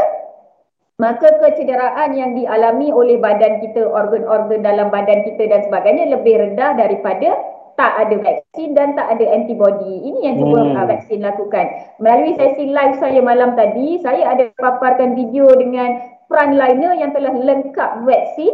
[1.01, 6.77] Maka kecederaan yang dialami oleh badan kita, organ-organ dalam badan kita dan sebagainya lebih rendah
[6.77, 7.33] daripada
[7.75, 10.05] tak ada vaksin dan tak ada antibody.
[10.05, 10.75] Ini yang cuba hmm.
[10.77, 11.65] uh, vaksin lakukan.
[11.97, 18.05] Melalui sesi live saya malam tadi, saya ada paparkan video dengan frontliner yang telah lengkap
[18.05, 18.53] vaksin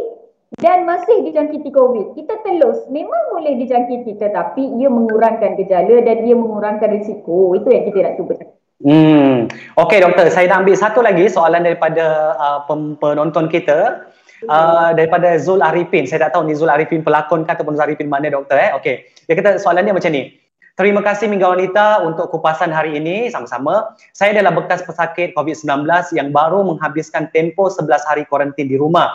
[0.58, 2.18] dan masih dijangkiti COVID.
[2.18, 7.54] Kita telus memang boleh dijangkiti tetapi ia mengurangkan gejala dan ia mengurangkan risiko.
[7.54, 8.34] Itu yang kita nak cuba
[8.80, 9.44] Hmm.
[9.76, 12.64] Okey doktor, saya nak ambil satu lagi soalan daripada uh,
[12.96, 14.08] penonton kita.
[14.48, 16.08] Uh, daripada Zul Arifin.
[16.08, 18.72] Saya tak tahu ni Zul Arifin pelakon ke ataupun Zul Arifin mana doktor eh.
[18.72, 19.04] Okey.
[19.28, 20.40] Dia kata soalan dia macam ni.
[20.80, 23.92] Terima kasih Minggu Wanita untuk kupasan hari ini sama-sama.
[24.16, 25.84] Saya adalah bekas pesakit COVID-19
[26.16, 29.12] yang baru menghabiskan tempoh 11 hari kuarantin di rumah.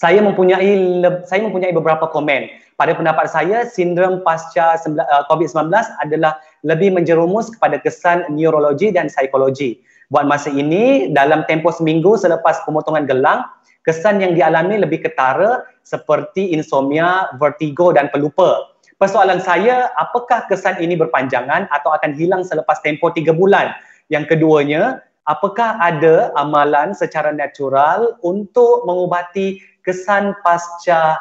[0.00, 2.48] Saya mempunyai saya mempunyai beberapa komen.
[2.80, 5.68] Pada pendapat saya, sindrom pasca uh, COVID-19
[6.00, 9.82] adalah lebih menjerumus kepada kesan neurologi dan psikologi.
[10.08, 13.44] Buat masa ini, dalam tempoh seminggu selepas pemotongan gelang,
[13.88, 18.76] kesan yang dialami lebih ketara seperti insomnia, vertigo dan pelupa.
[19.00, 23.72] Persoalan saya, apakah kesan ini berpanjangan atau akan hilang selepas tempoh tiga bulan?
[24.12, 31.16] Yang keduanya, apakah ada amalan secara natural untuk mengubati kesan pasca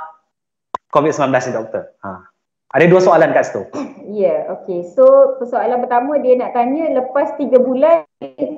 [0.91, 1.83] COVID-19 ni, doktor?
[2.03, 2.19] Ha.
[2.75, 3.63] Ada dua soalan kat situ.
[4.11, 4.83] Ya, yeah, okey.
[4.91, 8.03] So, persoalan pertama dia nak tanya lepas tiga bulan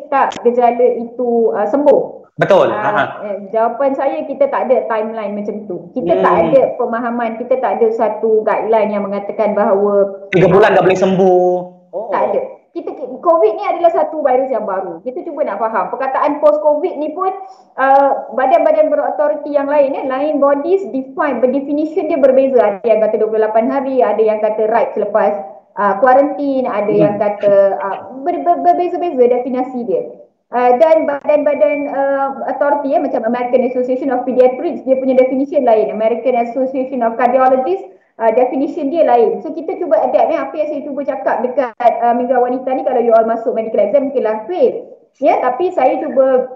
[0.09, 2.18] tak gejala itu uh, sembuh?
[2.39, 2.71] Betul.
[2.71, 5.91] Uh, jawapan saya kita tak ada timeline macam tu.
[5.91, 6.23] Kita hmm.
[6.23, 10.95] tak ada pemahaman, kita tak ada satu guideline yang mengatakan bahawa tiga bulan dah boleh
[10.95, 11.51] sembuh.
[11.91, 12.07] Oh.
[12.15, 12.41] Tak ada.
[12.71, 15.03] Kita COVID ni adalah satu virus yang baru.
[15.03, 15.91] Kita cuba nak faham.
[15.91, 17.33] Perkataan post COVID ni pun
[17.75, 22.79] uh, badan-badan berautoriti yang lain eh, lain bodies define, berdefinition dia berbeza.
[22.79, 25.33] Ada yang kata 28 hari, ada yang kata right selepas
[25.75, 27.03] uh, quarantine, ada hmm.
[27.03, 30.18] yang kata uh, ber- ber- berbeza-beza definisi dia.
[30.49, 35.93] Uh, dan badan-badan uh, authority ya, macam American Association of Pediatrics dia punya definition lain.
[35.93, 37.85] American Association of Cardiologists
[38.17, 39.45] uh, definition dia lain.
[39.45, 42.81] So kita cuba adapt ya, apa yang saya cuba cakap dekat uh, minggu wanita ni
[42.81, 46.47] kalau you all masuk medical exam mungkinlah fail ya tapi saya cuba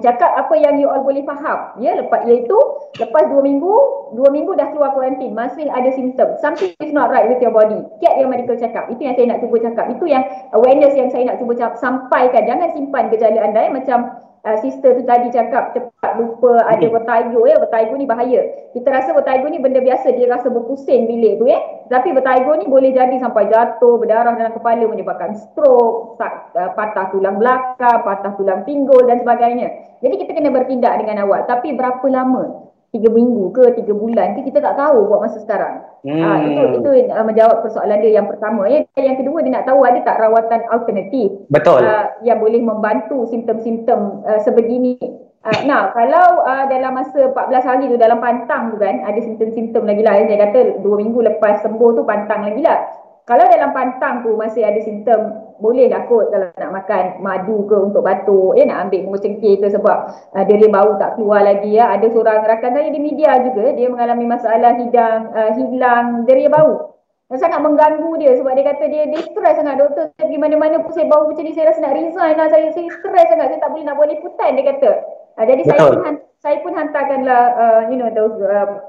[0.00, 1.76] cakap apa yang you all boleh faham.
[1.76, 2.56] Ya lepas iaitu
[2.96, 3.74] lepas dua minggu
[4.16, 6.32] dua minggu dah keluar kuarantin masih ada simptom.
[6.40, 7.84] Something is not right with your body.
[8.00, 9.92] Get your medical check up itu yang saya nak cuba cakap.
[9.92, 10.24] Itu yang
[10.56, 11.76] awareness yang saya nak cuba cakap.
[11.76, 12.48] Sampaikan.
[12.48, 13.98] Jangan simpan gejala anda ya macam
[14.46, 18.42] uh, sister tu tadi cakap cepat lupa ada vertigo ya vertigo ni bahaya.
[18.70, 21.58] Kita rasa vertigo ni benda biasa dia rasa berpusing bilik tu ya
[21.90, 27.42] tapi vertigo ni boleh jadi sampai jatuh berdarah dalam kepala menyebabkan stroke uh, patah tulang
[27.42, 29.98] belakang patah tulang pinggul dan sebagainya.
[30.02, 32.61] Jadi kita kena bertindak dengan awal tapi berapa lama
[32.92, 35.80] tiga minggu ke tiga bulan ke kita tak tahu buat masa sekarang.
[36.04, 36.20] Hmm.
[36.20, 38.68] Uh, itu itu uh, menjawab persoalan dia yang pertama.
[38.68, 38.84] Ya.
[39.00, 41.80] Yang kedua dia nak tahu ada tak rawatan alternatif Betul.
[41.80, 45.00] Uh, yang boleh membantu simptom-simptom uh, sebegini.
[45.42, 49.88] Uh, nah, kalau uh, dalam masa 14 hari tu dalam pantang tu kan ada simptom-simptom
[49.88, 50.20] lagi lah.
[50.28, 52.78] Saya kata dua minggu lepas sembuh tu pantang lagi lah.
[53.22, 57.76] Kalau dalam pantang tu masih ada simptom boleh lah kot kalau nak makan madu ke
[57.78, 59.96] untuk batuk ya nak ambil bunga cengkeh ke sebab
[60.34, 61.94] uh, dia bau tak keluar lagi ya.
[61.94, 66.98] Ada seorang rakan saya di media juga dia mengalami masalah hidang uh, hilang deria bau.
[67.30, 69.78] Dan sangat mengganggu dia sebab dia kata dia dia stres sangat.
[69.78, 72.46] Doktor saya pergi mana-mana pun saya bau macam ni saya rasa nak resign lah.
[72.50, 74.90] Saya saya stres sangat saya tak boleh nak buat liputan dia kata.
[75.38, 75.70] Uh, jadi Betul.
[75.78, 78.82] saya pun saya pun hantarkanlah uh, you know those uh,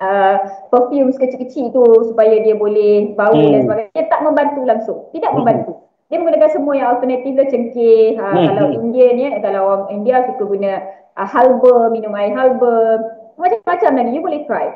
[0.00, 0.36] uh,
[0.72, 3.52] perfume kecil-kecil tu supaya dia boleh bau hmm.
[3.52, 5.38] dan sebagainya dia tak membantu langsung tidak hmm.
[5.44, 5.72] membantu
[6.10, 8.46] dia menggunakan semua yang alternatif lah cengkeh ha, hmm.
[8.50, 8.76] kalau hmm.
[8.82, 10.72] Indian ya kalau orang India suka guna
[11.14, 12.76] uh, halba minum air halba
[13.38, 14.68] macam-macam lagi you boleh try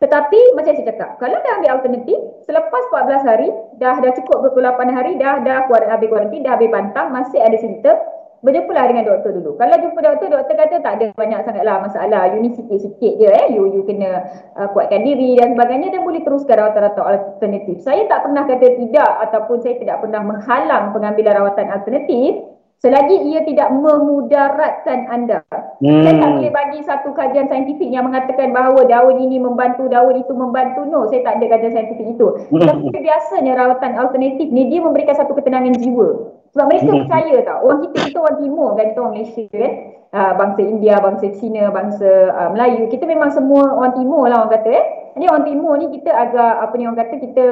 [0.00, 4.96] tetapi macam saya cakap kalau dah ambil alternatif selepas 14 hari dah dah cukup 28
[4.96, 8.00] hari dah dah kuat habis kuarantin dah habis pantang masih ada simptom
[8.40, 9.60] berjumpalah dengan doktor dulu.
[9.60, 12.22] Kalau jumpa doktor, doktor kata tak ada banyak sangatlah masalah.
[12.32, 13.46] You ni sikit-sikit je eh.
[13.52, 14.24] You, you kena
[14.56, 17.84] uh, kuatkan diri dan sebagainya dan boleh teruskan rawatan-rawatan alternatif.
[17.84, 22.40] Saya tak pernah kata tidak ataupun saya tidak pernah menghalang pengambilan rawatan alternatif
[22.80, 25.44] selagi ia tidak memudaratkan anda.
[25.84, 26.00] Hmm.
[26.00, 30.32] Saya tak boleh bagi satu kajian saintifik yang mengatakan bahawa daun ini membantu, daun itu
[30.32, 30.88] membantu.
[30.88, 32.28] No, saya tak ada kajian saintifik itu.
[32.48, 32.64] Hmm.
[32.64, 36.39] Tapi biasanya rawatan alternatif ni dia memberikan satu ketenangan jiwa.
[36.50, 37.00] Sebab mereka hmm.
[37.06, 37.58] percaya tau.
[37.62, 39.74] Orang kita, kita orang timur kan, kita orang Malaysia kan.
[40.10, 42.90] Uh, bangsa India, bangsa Cina, bangsa uh, Melayu.
[42.90, 44.86] Kita memang semua orang timur lah orang kata eh.
[45.14, 47.44] Jadi orang timur ni kita agak, apa ni orang kata, kita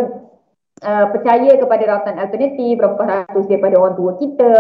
[0.82, 4.52] uh, percaya kepada rawatan alternatif, berapa ratus daripada orang tua kita.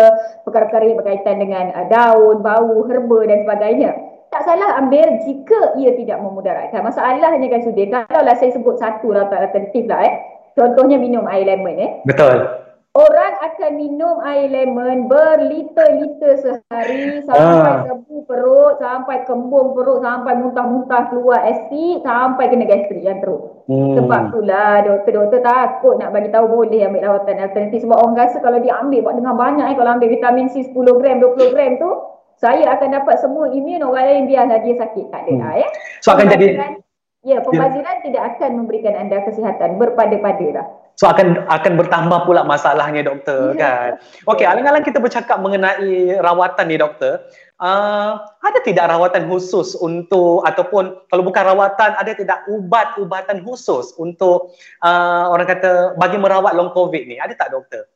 [0.46, 3.90] Perkara-perkara yang berkaitan dengan uh, daun, bau, herba dan sebagainya.
[4.30, 6.86] Tak salah ambil jika ia tidak memudaratkan.
[6.86, 10.14] Masalahnya kan sudah, kalau lah saya sebut satu rawatan alternatif lah eh.
[10.54, 11.90] Contohnya minum air lemon eh.
[12.06, 12.67] Betul.
[12.98, 17.86] Orang akan minum air lemon berliter-liter sehari sampai ah.
[17.86, 23.62] sebu perut, sampai kembung perut, sampai muntah-muntah keluar asid, sampai kena gastrik yang teruk.
[23.70, 23.94] Hmm.
[24.02, 28.58] Sebab itulah doktor-doktor takut nak bagi tahu boleh ambil rawatan alternatif sebab orang rasa kalau
[28.58, 31.90] dia ambil buat dengan banyak eh, kalau ambil vitamin C 10 gram, 20 gram tu,
[32.34, 35.06] saya akan dapat semua imun orang lain biarlah dia sakit.
[35.14, 35.42] Tak ada hmm.
[35.46, 35.68] lah ya.
[36.02, 36.82] So akan jadi
[37.28, 40.66] Ya, pembaziran tidak akan memberikan anda kesihatan berpada-pada lah.
[40.96, 44.00] So akan akan bertambah pula masalahnya doktor kan.
[44.24, 47.20] Okey, alang-alang kita bercakap mengenai rawatan ni doktor.
[47.60, 54.56] Uh, ada tidak rawatan khusus untuk ataupun kalau bukan rawatan ada tidak ubat-ubatan khusus untuk
[54.80, 57.20] uh, orang kata bagi merawat long covid ni?
[57.20, 57.86] Ada tak doktor?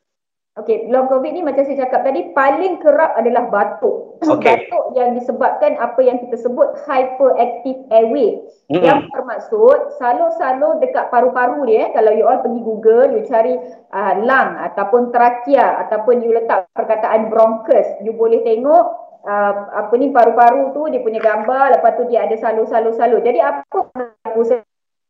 [0.53, 4.21] Okey, long COVID ni macam saya cakap tadi paling kerap adalah batuk.
[4.23, 4.69] Okay.
[4.69, 8.37] Batuk yang disebabkan apa yang kita sebut hyperactive airway.
[8.69, 8.85] Mm-hmm.
[8.85, 13.57] Yang bermaksud salur-salur dekat paru-paru dia kalau you all pergi Google, you cari
[13.97, 18.85] uh, lung ataupun trachea ataupun you letak perkataan bronchus, you boleh tengok
[19.25, 23.25] uh, apa ni paru-paru tu dia punya gambar, lepas tu dia ada salur-salur-salur.
[23.25, 23.89] Jadi apa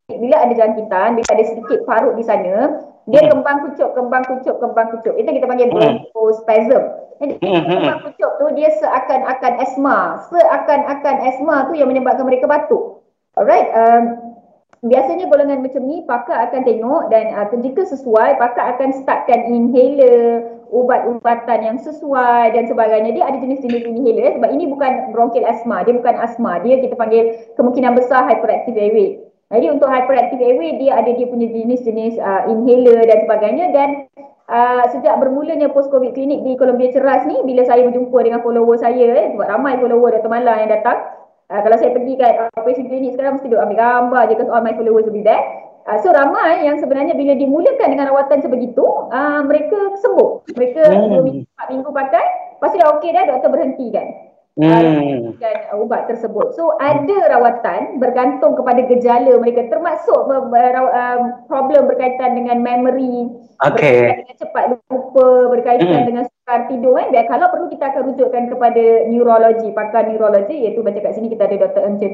[0.07, 3.31] bila ada jangkitan, bila ada sedikit parut di sana, dia hmm.
[3.35, 5.13] kembang kucuk, kembang kucuk, kembang kucuk.
[5.19, 5.75] Itu kita panggil hmm.
[5.75, 6.81] bronchospasm.
[7.19, 7.63] Jadi hmm.
[7.67, 9.97] kembang kucuk tu dia seakan-akan asma.
[10.31, 13.03] Seakan-akan asma tu yang menyebabkan mereka batuk.
[13.35, 13.67] Alright.
[13.75, 14.03] Um,
[14.87, 20.63] biasanya golongan macam ni pakar akan tengok dan uh, jika sesuai pakar akan startkan inhaler,
[20.71, 23.11] ubat-ubatan yang sesuai dan sebagainya.
[23.19, 25.83] Dia ada jenis-jenis inhaler sebab ini bukan bronchial asma.
[25.83, 26.63] Dia bukan asma.
[26.63, 29.19] Dia kita panggil kemungkinan besar hyperactive airway.
[29.51, 33.89] Jadi untuk hyperactive airway dia ada dia punya jenis-jenis uh, inhaler dan sebagainya dan
[34.49, 38.75] uh, sejak bermulanya post covid klinik di Columbia Ceras ni bila saya berjumpa dengan follower
[38.79, 40.31] saya eh, sebab ramai follower Dr.
[40.31, 40.97] Mala yang datang
[41.51, 44.63] uh, kalau saya pergi kat operation klinik sekarang mesti duk ambil gambar je because all
[44.63, 45.43] my followers will be there
[45.87, 51.21] uh, so ramai yang sebenarnya bila dimulakan dengan rawatan sebegitu uh, mereka sembuh mereka hmm.
[51.21, 52.25] 2 minggu 4 minggu pakai
[52.59, 55.37] pasti dah okey dah doktor berhentikan hmm.
[55.41, 56.53] dan ubat tersebut.
[56.53, 64.05] So ada rawatan bergantung kepada gejala mereka termasuk um, problem berkaitan dengan memory, okay.
[64.05, 66.07] berkaitan dengan cepat lupa, berkaitan hmm.
[66.07, 67.07] dengan sukar tidur kan.
[67.09, 71.49] Dan kalau perlu kita akan rujukkan kepada neurologi, pakar neurologi iaitu baca kat sini kita
[71.49, 71.81] ada Dr.
[71.89, 72.13] Ng Chen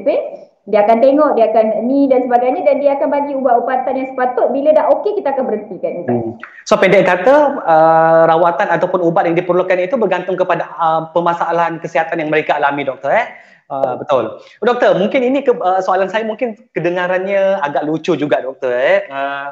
[0.68, 4.52] Dia akan tengok, dia akan ni dan sebagainya dan dia akan bagi ubat-ubatan yang sepatut
[4.52, 6.04] bila dah okey kita akan berhentikan.
[6.04, 6.36] Hmm.
[6.68, 12.20] So pendek kata uh, rawatan ataupun ubat yang diperlukan itu bergantung kepada uh, permasalahan kesihatan
[12.20, 13.26] yang mereka alami doktor eh.
[13.72, 14.36] Uh, betul.
[14.60, 19.08] Doktor, mungkin ini ke, uh, soalan saya mungkin kedengarannya agak lucu juga doktor eh.
[19.08, 19.48] Uh,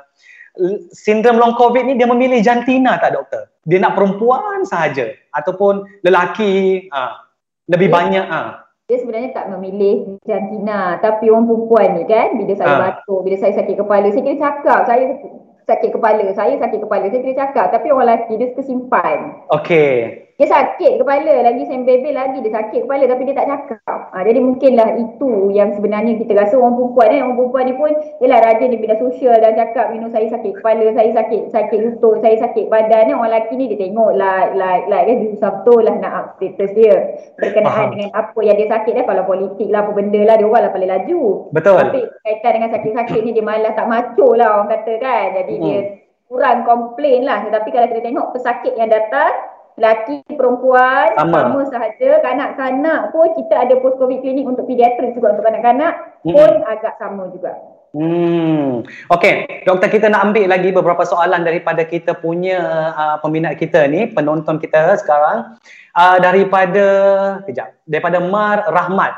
[0.93, 3.49] sindrom long covid ni dia memilih jantina tak doktor?
[3.65, 7.17] Dia nak perempuan sahaja ataupun lelaki uh,
[7.73, 8.37] lebih dia, banyak ah.
[8.37, 8.53] Uh.
[8.89, 12.81] Dia sebenarnya tak memilih jantina tapi orang perempuan ni kan bila saya uh.
[12.81, 15.05] batuk, bila saya sakit kepala, saya kira cakap saya
[15.69, 19.45] sakit kepala, saya sakit kepala, saya kira cakap tapi orang lelaki dia suka simpan.
[19.53, 24.01] Okey dia sakit kepala lagi sembebel lagi dia sakit kepala tapi dia tak cakap.
[24.15, 27.93] Ha, jadi mungkinlah itu yang sebenarnya kita rasa orang perempuan eh orang perempuan ni pun
[28.23, 31.79] ialah rajin di bidang sosial dan cakap you know saya sakit kepala saya sakit sakit
[31.83, 35.51] lutut saya sakit badan ni orang lelaki ni dia tengok like like like dia susah
[35.59, 36.97] betul lah nak up status dia.
[37.35, 37.91] Berkenaan Faham.
[37.99, 40.71] dengan apa yang dia sakit eh kalau politik lah apa benda lah dia orang lah
[40.71, 41.23] paling laju.
[41.51, 41.83] Betul.
[41.83, 45.27] Tapi kaitan dengan sakit-sakit ni dia malah tak maco lah orang kata kan.
[45.35, 45.63] Jadi hmm.
[45.67, 45.79] dia
[46.31, 47.43] kurang komplain lah.
[47.43, 52.11] Tetapi kalau kita tengok pesakit yang datang lelaki, perempuan, sama, sama sahaja.
[52.21, 56.35] Kanak-kanak pun kita ada post covid clinic untuk pediatrik juga untuk kanak-kanak hmm.
[56.35, 57.55] pun agak sama juga.
[57.97, 58.85] Hmm.
[59.09, 62.61] Okey, doktor kita nak ambil lagi beberapa soalan daripada kita punya
[62.93, 65.57] uh, peminat kita ni, penonton kita sekarang.
[65.97, 66.87] Uh, daripada
[67.49, 69.15] kejap, daripada Mar Rahmat.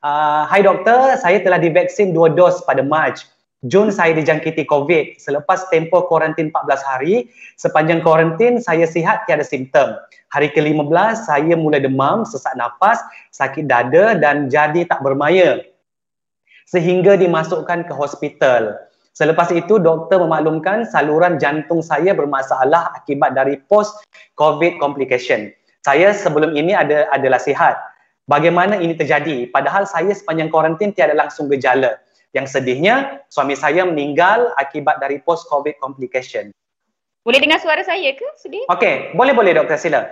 [0.00, 3.33] Uh, Hai doktor, saya telah divaksin dua dos pada Mac.
[3.64, 5.16] Jun saya dijangkiti COVID.
[5.16, 9.96] Selepas tempoh kuarantin 14 hari, sepanjang kuarantin saya sihat tiada simptom.
[10.36, 13.00] Hari ke-15 saya mula demam, sesak nafas,
[13.32, 15.64] sakit dada dan jadi tak bermaya.
[16.68, 18.76] Sehingga dimasukkan ke hospital.
[19.16, 24.04] Selepas itu doktor memaklumkan saluran jantung saya bermasalah akibat dari post
[24.36, 25.48] COVID complication.
[25.80, 27.80] Saya sebelum ini ada adalah sihat.
[28.28, 29.48] Bagaimana ini terjadi?
[29.48, 32.03] Padahal saya sepanjang kuarantin tiada langsung gejala.
[32.34, 36.50] Yang sedihnya, suami saya meninggal akibat dari post-COVID complication.
[37.22, 38.66] Boleh dengar suara saya ke sedih?
[38.68, 40.04] Okey, boleh-boleh doktor sila.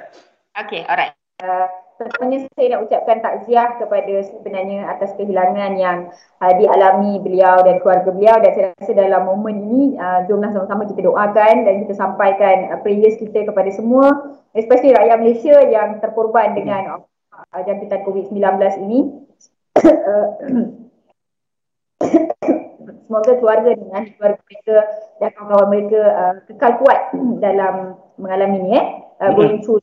[0.55, 1.13] Okey, alright.
[1.43, 1.67] Uh,
[1.99, 5.99] pertamanya saya nak ucapkan takziah kepada sebenarnya atas kehilangan yang
[6.39, 10.87] uh, dialami beliau dan keluarga beliau dan saya rasa dalam momen ini uh, jomlah sama-sama
[10.87, 16.55] kita doakan dan kita sampaikan uh, prayers kita kepada semua especially rakyat Malaysia yang terkorban
[16.57, 18.41] dengan uh, jangkitan COVID-19
[18.89, 19.01] ini.
[19.83, 20.29] Uh,
[23.07, 24.77] semoga keluarga dengan keluarga mereka
[25.21, 27.01] dan kawan-kawan mereka uh, kekal kuat
[27.45, 27.75] dalam
[28.17, 28.87] mengalami ni eh
[29.21, 29.83] uh, going through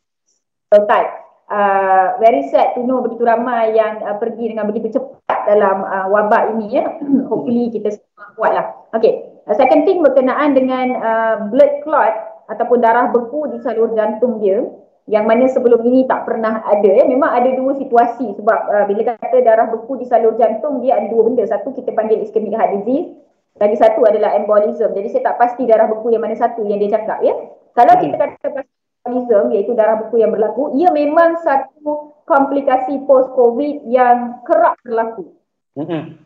[0.85, 1.09] time.
[1.49, 6.05] Uh, very sad to know begitu ramai yang uh, pergi dengan begitu cepat dalam uh,
[6.13, 6.85] wabak ini ya.
[7.29, 8.65] Hopefully kita semua kuatlah.
[8.93, 9.41] Okay.
[9.49, 12.13] Uh, second thing berkenaan dengan uh, blood clot
[12.53, 14.61] ataupun darah beku di salur jantung dia.
[15.09, 16.85] Yang mana sebelum ini tak pernah ada.
[16.85, 21.01] Ya memang ada dua situasi sebab uh, bila kata darah beku di salur jantung dia
[21.01, 21.43] ada dua benda.
[21.49, 23.17] Satu kita panggil ischemic heart disease
[23.57, 24.93] lagi satu adalah embolism.
[24.93, 27.33] Jadi saya tak pasti darah beku yang mana satu yang dia cakap ya.
[27.73, 28.69] Kalau kita kata pasal
[29.09, 35.33] embolism iaitu darah beku yang berlaku ia memang satu komplikasi post covid yang kerap berlaku.
[35.73, 36.21] Hmm.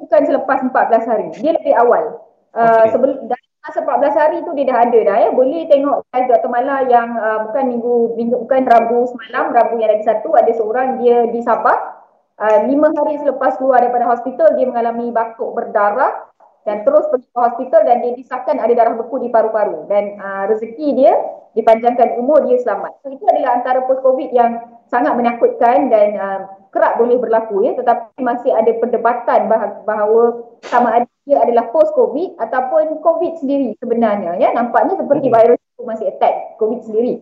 [0.00, 1.26] Bukan selepas 14 hari.
[1.36, 2.24] Dia lebih awal.
[2.54, 2.96] Uh, okay.
[2.96, 3.28] sebelum
[3.72, 5.28] 14 hari tu dia dah ada dah ya.
[5.32, 6.50] Boleh tengok live Dr.
[6.52, 11.00] Mala yang uh, bukan minggu, minggu bukan Rabu semalam, Rabu yang lagi satu ada seorang
[11.00, 11.96] dia di Sabah.
[12.34, 16.33] Uh, lima hari selepas keluar daripada hospital dia mengalami batuk berdarah
[16.64, 20.44] dan terus pergi ke hospital dan dia disahkan ada darah beku di paru-paru dan uh,
[20.48, 21.12] rezeki dia
[21.54, 23.04] dipanjangkan umur dia selamat.
[23.04, 24.58] So itu adalah antara post covid yang
[24.88, 26.40] sangat menakutkan dan uh,
[26.74, 29.46] kerap boleh berlaku ya tetapi masih ada perdebatan
[29.86, 35.34] bahawa sama ada dia adalah post covid ataupun covid sendiri sebenarnya ya nampaknya seperti hmm.
[35.36, 37.14] virus itu masih attack covid sendiri.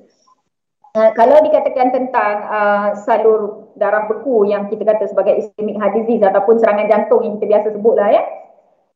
[0.93, 6.20] Uh, kalau dikatakan tentang uh, salur darah beku yang kita kata sebagai ischemic heart disease
[6.20, 8.22] ataupun serangan jantung yang kita biasa sebutlah ya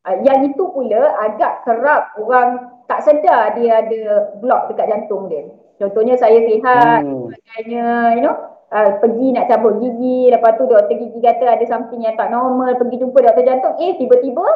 [0.07, 5.51] Uh, yang itu pula agak kerap orang tak sedar dia ada blok dekat jantung dia.
[5.83, 7.35] Contohnya saya sihat, hmm.
[7.35, 8.39] sebagainya, you know,
[8.71, 12.79] uh, pergi nak cabut gigi, lepas tu doktor gigi kata ada something yang tak normal,
[12.79, 14.47] pergi jumpa doktor jantung, eh tiba-tiba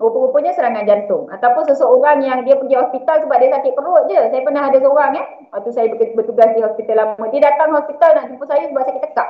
[0.00, 1.28] rupa-rupanya serangan jantung.
[1.30, 4.20] Ataupun seseorang yang dia pergi hospital sebab dia sakit perut je.
[4.32, 7.24] Saya pernah ada seorang ya, waktu saya bertugas di hospital lama.
[7.28, 9.28] Dia datang hospital nak jumpa saya sebab sakit tekak.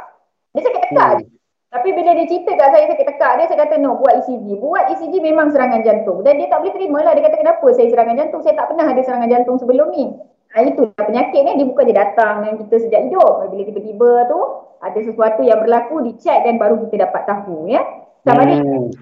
[0.54, 1.18] Dia sakit tekak hmm.
[1.18, 1.33] je.
[1.74, 4.46] Tapi bila dia cerita kat saya sakit tekak dia, saya kata no, buat ECG.
[4.62, 6.22] Buat ECG memang serangan jantung.
[6.22, 7.18] Dan dia tak boleh terima lah.
[7.18, 8.46] Dia kata kenapa saya serangan jantung?
[8.46, 10.14] Saya tak pernah ada serangan jantung sebelum ni.
[10.54, 13.50] Ha, itu penyakit ni dia bukan je datang dengan kita sejak hidup.
[13.50, 14.40] Bila tiba-tiba tu
[14.86, 17.66] ada sesuatu yang berlaku, dicek dan baru kita dapat tahu.
[17.66, 17.82] ya.
[18.22, 18.94] Sama hmm.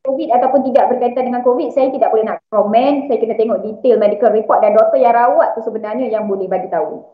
[0.00, 3.04] COVID ataupun tidak berkaitan dengan COVID, saya tidak boleh nak komen.
[3.04, 6.72] Saya kena tengok detail medical report dan doktor yang rawat tu sebenarnya yang boleh bagi
[6.72, 7.04] tahu.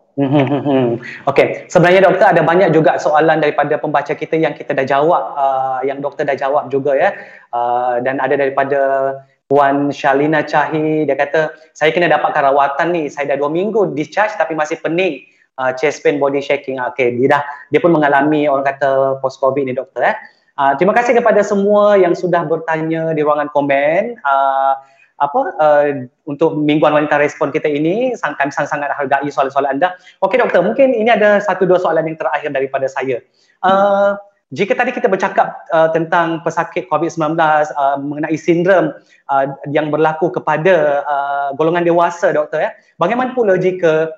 [1.26, 5.82] Okey, sebenarnya doktor ada banyak juga soalan daripada pembaca kita yang kita dah jawab, uh,
[5.82, 7.10] yang doktor dah jawab juga ya.
[7.50, 8.80] Uh, dan ada daripada
[9.50, 14.38] Puan Shalina Cahi, dia kata, saya kena dapatkan rawatan ni, saya dah dua minggu discharge
[14.38, 15.26] tapi masih pening.
[15.56, 16.76] Uh, chest pain, body shaking.
[16.78, 20.16] Okey, dia dah, dia pun mengalami orang kata post covid ni doktor eh.
[20.56, 24.16] Uh, terima kasih kepada semua yang sudah bertanya di ruangan komen.
[24.24, 24.74] Uh,
[25.16, 25.88] apa uh,
[26.28, 29.96] untuk mingguan wanita respon kita ini sangat sangat hargai soalan-soalan anda.
[30.20, 33.24] Okey doktor, mungkin ini ada satu dua soalan yang terakhir daripada saya.
[33.64, 34.16] Uh,
[34.52, 38.92] jika tadi kita bercakap uh, tentang pesakit COVID-19 uh, mengenai sindrom
[39.32, 42.70] uh, yang berlaku kepada uh, golongan dewasa doktor ya.
[43.00, 44.12] Bagaimana pula jika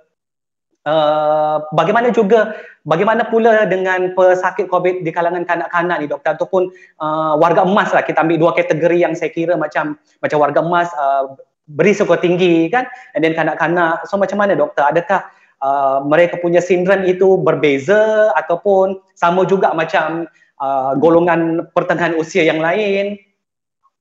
[0.88, 2.56] Uh, bagaimana juga
[2.88, 6.40] bagaimana pula dengan pesakit COVID di kalangan kanak-kanak ni doktor?
[6.40, 10.64] Ataupun uh, warga emas lah kita ambil dua kategori yang saya kira macam macam warga
[10.64, 11.36] emas uh,
[11.68, 12.88] berisiko tinggi kan?
[13.12, 14.08] And then kanak-kanak.
[14.08, 14.88] So macam mana doktor?
[14.88, 15.28] Adakah
[15.60, 20.24] uh, mereka punya sindrom itu berbeza ataupun sama juga macam
[20.64, 23.20] uh, golongan pertengahan usia yang lain?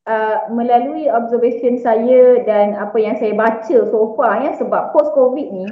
[0.07, 5.51] Uh, melalui observation saya dan apa yang saya baca so far ya sebab post covid
[5.51, 5.67] ni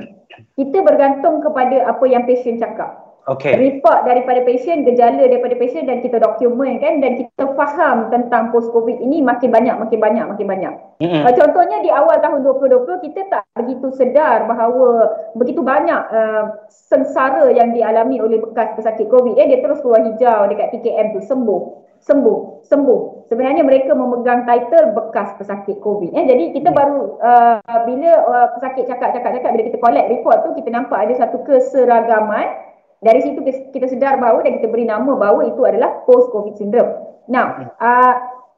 [0.59, 3.04] kita bergantung kepada apa yang patient cakap.
[3.25, 3.57] Okay.
[3.57, 8.69] Report daripada patient, gejala daripada patient dan kita dokumen kan dan kita faham tentang post
[8.69, 10.73] covid ini makin banyak makin banyak makin banyak.
[11.01, 11.33] Mm-hmm.
[11.33, 17.73] Contohnya di awal tahun 2020 kita tak begitu sedar bahawa begitu banyak uh, sengsara yang
[17.73, 21.61] dialami oleh bekas pesakit covid eh dia terus keluar hijau dekat TKM tu sembuh
[22.05, 23.01] sembuh sembuh
[23.33, 26.77] sebenarnya mereka memegang title bekas pesakit covid eh jadi kita hmm.
[26.77, 27.57] baru uh,
[27.89, 32.64] bila uh, pesakit cakap-cakap-cakap bila kita collect report tu kita nampak ada satu keseragaman
[33.05, 33.39] dari situ
[33.69, 36.89] kita sedar bahawa dan kita beri nama bahawa itu adalah post covid syndrome
[37.29, 37.69] now hmm.
[37.77, 38.13] uh,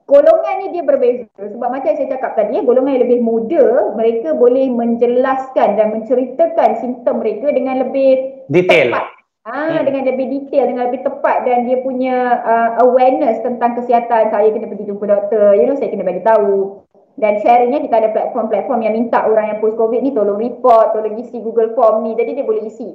[0.07, 4.31] golongan ni dia berbeza sebab macam saya cakap tadi ya, golongan yang lebih muda mereka
[4.31, 9.17] boleh menjelaskan dan menceritakan simptom mereka dengan lebih detail tepat
[9.47, 9.87] Ah, hmm.
[9.87, 14.27] dengan lebih detail, dengan lebih tepat dan dia punya uh, awareness tentang kesihatan.
[14.27, 16.83] Saya kena pergi jumpa doktor, you know, saya kena bagi tahu.
[17.15, 21.15] Dan sharingnya kita ada platform-platform yang minta orang yang post covid ni tolong report, tolong
[21.15, 22.19] isi Google Form ni.
[22.19, 22.91] Jadi dia boleh isi.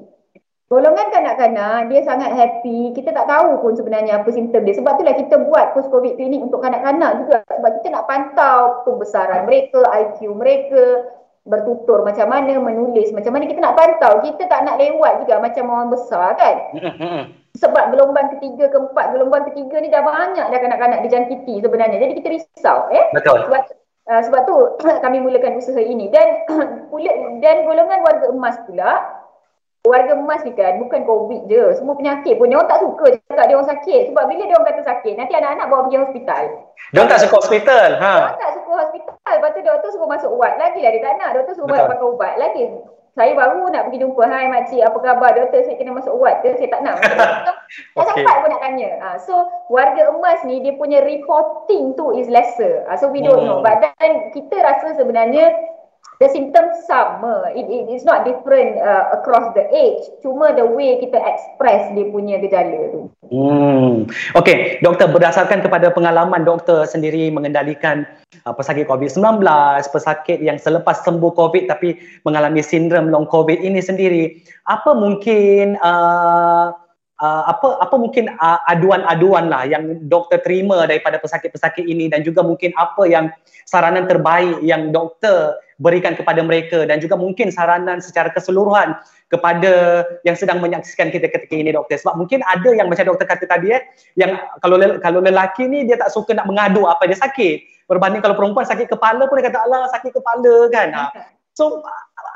[0.73, 2.97] Golongan kanak-kanak dia sangat happy.
[2.97, 4.73] Kita tak tahu pun sebenarnya apa simptom dia.
[4.73, 7.45] Sebab itulah kita buat post covid clinic untuk kanak-kanak juga.
[7.45, 11.13] Sebab kita nak pantau pembesaran mereka, IQ mereka,
[11.45, 14.25] bertutur macam mana, menulis macam mana kita nak pantau.
[14.25, 16.57] Kita tak nak lewat juga macam orang besar kan.
[17.63, 22.01] Sebab gelombang ketiga, keempat, gelombang ketiga ni dah banyak dah kanak-kanak dijangkiti sebenarnya.
[22.01, 23.13] Jadi kita risau eh.
[23.13, 23.45] Betul.
[23.45, 23.63] Sebab,
[24.09, 24.57] uh, sebab tu
[25.05, 26.09] kami mulakan usaha ini.
[26.09, 26.49] Dan
[26.89, 27.13] pula,
[27.45, 29.21] dan golongan warga emas pula
[29.83, 31.75] warga emas ni kan bukan covid je.
[31.75, 32.47] Semua penyakit pun.
[32.47, 34.03] Dia orang tak suka cakap dia orang sakit.
[34.15, 36.43] Sebab bila dia orang kata sakit nanti anak-anak bawa pergi hospital.
[36.95, 38.15] Dia orang tak suka hospital ha.
[38.15, 39.33] Dia tak suka hospital.
[39.35, 41.31] Lepas tu doktor suruh masuk ubat lagi lah dia tak nak.
[41.35, 41.91] Doktor suruh Betul.
[41.91, 42.35] pakai ubat.
[42.39, 42.65] Lagi
[43.13, 45.31] saya baru nak pergi jumpa hai makcik apa khabar?
[45.37, 46.41] Doktor saya kena masuk ward.
[46.41, 46.97] Ke saya tak nak.
[47.97, 48.21] Masuk okay.
[48.25, 48.91] sempat pun nak tanya.
[49.01, 49.35] Uh, so
[49.73, 52.85] warga emas ni dia punya reporting tu is lesser.
[52.89, 53.49] Uh, so we don't hmm.
[53.49, 53.59] know.
[53.61, 55.72] But then kita rasa sebenarnya
[56.23, 57.51] the symptoms sama.
[57.51, 60.07] It, it is not different uh, across the age.
[60.23, 63.11] Cuma the way kita express dia punya gejala tu.
[63.27, 64.07] Hmm.
[64.39, 68.07] Okey doktor berdasarkan kepada pengalaman doktor sendiri mengendalikan
[68.47, 69.43] uh, pesakit COVID-19,
[69.91, 74.39] pesakit yang selepas sembuh COVID tapi mengalami sindrom long COVID ini sendiri,
[74.71, 76.71] apa mungkin uh,
[77.23, 82.43] uh, apa apa mungkin uh, aduan-aduan lah yang doktor terima daripada pesakit-pesakit ini dan juga
[82.43, 83.31] mungkin apa yang
[83.65, 88.95] saranan terbaik yang doktor berikan kepada mereka dan juga mungkin saranan secara keseluruhan
[89.27, 93.51] kepada yang sedang menyaksikan kita ketika ini doktor sebab mungkin ada yang macam doktor kata
[93.51, 93.83] tadi eh
[94.15, 98.39] yang kalau kalau lelaki ni dia tak suka nak mengadu apa dia sakit berbanding kalau
[98.39, 101.05] perempuan sakit kepala pun dia kata Allah sakit kepala kan ha.
[101.51, 101.83] so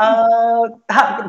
[0.02, 0.66] uh,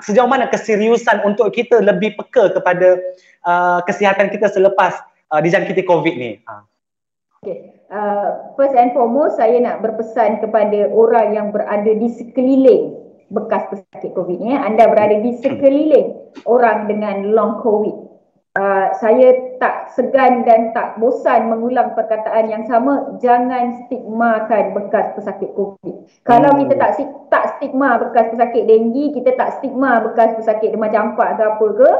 [0.02, 2.98] sejauh mana keseriusan untuk kita lebih peka kepada
[3.46, 4.98] uh, kesihatan kita selepas
[5.30, 6.66] uh, dijangkiti COVID ni ha.
[7.46, 7.77] Okay.
[7.88, 13.00] Uh, first and foremost saya nak berpesan kepada orang yang berada di sekeliling
[13.32, 14.52] bekas pesakit COVID ni.
[14.56, 18.08] Anda berada di sekeliling orang dengan long COVID.
[18.58, 25.54] Uh, saya tak segan dan tak bosan mengulang perkataan yang sama jangan stigmakan bekas pesakit
[25.54, 26.26] covid hmm.
[26.26, 26.98] kalau kita tak
[27.30, 31.92] tak stigma bekas pesakit denggi kita tak stigma bekas pesakit demam campak ke apa ke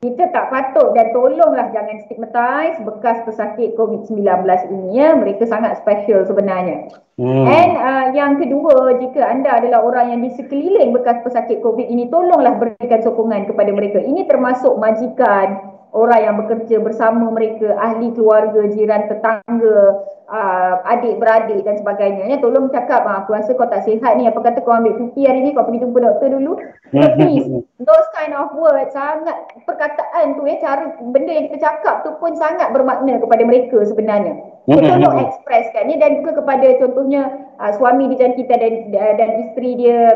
[0.00, 4.16] kita tak patut dan tolonglah jangan stigmatize bekas pesakit COVID-19
[4.72, 5.12] ini ya.
[5.12, 6.88] Mereka sangat special sebenarnya.
[7.20, 7.44] Hmm.
[7.44, 12.08] And uh, yang kedua, jika anda adalah orang yang di sekeliling bekas pesakit COVID ini,
[12.08, 14.00] tolonglah berikan sokongan kepada mereka.
[14.00, 19.78] Ini termasuk majikan, orang yang bekerja bersama mereka, ahli keluarga, jiran, tetangga,
[20.30, 22.30] uh, adik-beradik dan sebagainya.
[22.30, 25.26] Ya, tolong cakap, ah, aku rasa kau tak sihat ni, apa kata kau ambil cuti
[25.26, 26.52] hari ni, kau pergi jumpa doktor dulu.
[26.94, 27.46] So please,
[27.90, 29.36] those kind of words, sangat
[29.66, 34.38] perkataan tu, ya, cara benda yang kita cakap tu pun sangat bermakna kepada mereka sebenarnya.
[34.70, 37.22] So, tolong ekspreskan ni dan juga kepada contohnya
[37.58, 38.74] uh, suami dijangkiti dan,
[39.18, 40.14] dan isteri dia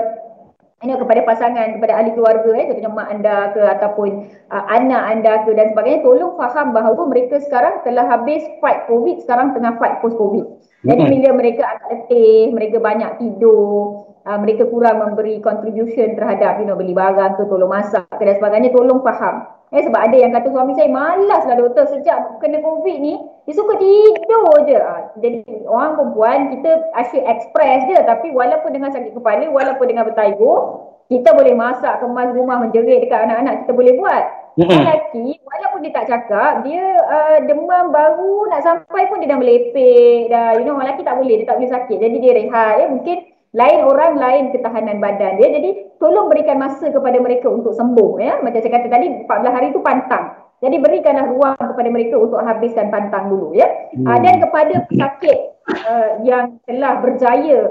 [0.83, 4.09] hanya kepada pasangan, kepada ahli keluarga, eh, contohnya mak anda ke ataupun
[4.51, 9.23] uh, anak anda ke dan sebagainya, tolong faham bahawa mereka sekarang telah habis fight COVID,
[9.25, 10.45] sekarang tengah fight post COVID.
[10.85, 11.15] Jadi mm-hmm.
[11.17, 16.77] bila mereka agak letih, mereka banyak tidur, uh, mereka kurang memberi contribution terhadap you know,
[16.77, 19.49] beli barang ke, tolong masak ke dan sebagainya, tolong faham.
[19.75, 23.55] Eh, sebab ada yang kata suami saya, malas lah doktor sejak kena COVID ni, dia
[23.59, 24.79] suka tidur je.
[24.79, 27.99] Uh, jadi orang perempuan, kita asyik express je.
[28.07, 33.27] Tapi walaupun dengan sakit kepala, walaupun dengan bertaigur, kita boleh masak, kemas rumah, menjerit dekat
[33.27, 34.25] anak-anak, kita boleh buat.
[34.55, 34.79] Mm-hmm.
[34.79, 40.31] Lelaki, walaupun dia tak cakap, dia uh, demam baru nak sampai pun dia dah melepek.
[40.31, 41.99] Dah, you know, lelaki tak boleh, dia tak boleh sakit.
[41.99, 42.75] Jadi dia rehat.
[42.79, 42.87] Ya.
[42.87, 45.49] Mungkin lain orang lain ketahanan badan dia.
[45.55, 45.71] Jadi
[46.03, 48.43] tolong berikan masa kepada mereka untuk sembuh ya.
[48.43, 50.35] Macam saya kata tadi 14 hari itu pantang.
[50.59, 53.71] Jadi berikanlah ruang kepada mereka untuk habiskan pantang dulu ya.
[53.95, 54.11] Hmm.
[54.11, 55.39] uh, dan kepada pesakit
[55.71, 57.71] uh, yang telah berjaya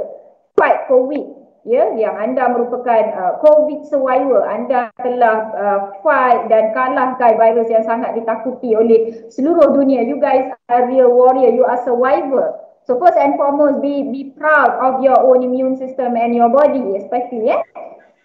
[0.55, 1.27] fight covid
[1.67, 1.91] ya.
[1.99, 8.15] Yang anda merupakan uh, covid survivor anda telah uh, fight dan kalahkan virus yang sangat
[8.15, 10.07] ditakuti oleh seluruh dunia.
[10.07, 11.51] You guys are real warrior.
[11.51, 16.19] You are survivor So first and foremost, be be proud of your own immune system
[16.19, 17.47] and your body, especially.
[17.47, 17.63] Yeah?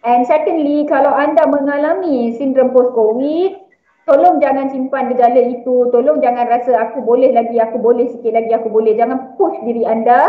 [0.03, 3.55] And secondly, kalau anda mengalami sindrom post-COVID,
[4.11, 5.91] tolong jangan simpan gejala itu.
[5.95, 8.99] Tolong jangan rasa aku boleh lagi, aku boleh sikit lagi, aku boleh.
[8.99, 10.27] Jangan push diri anda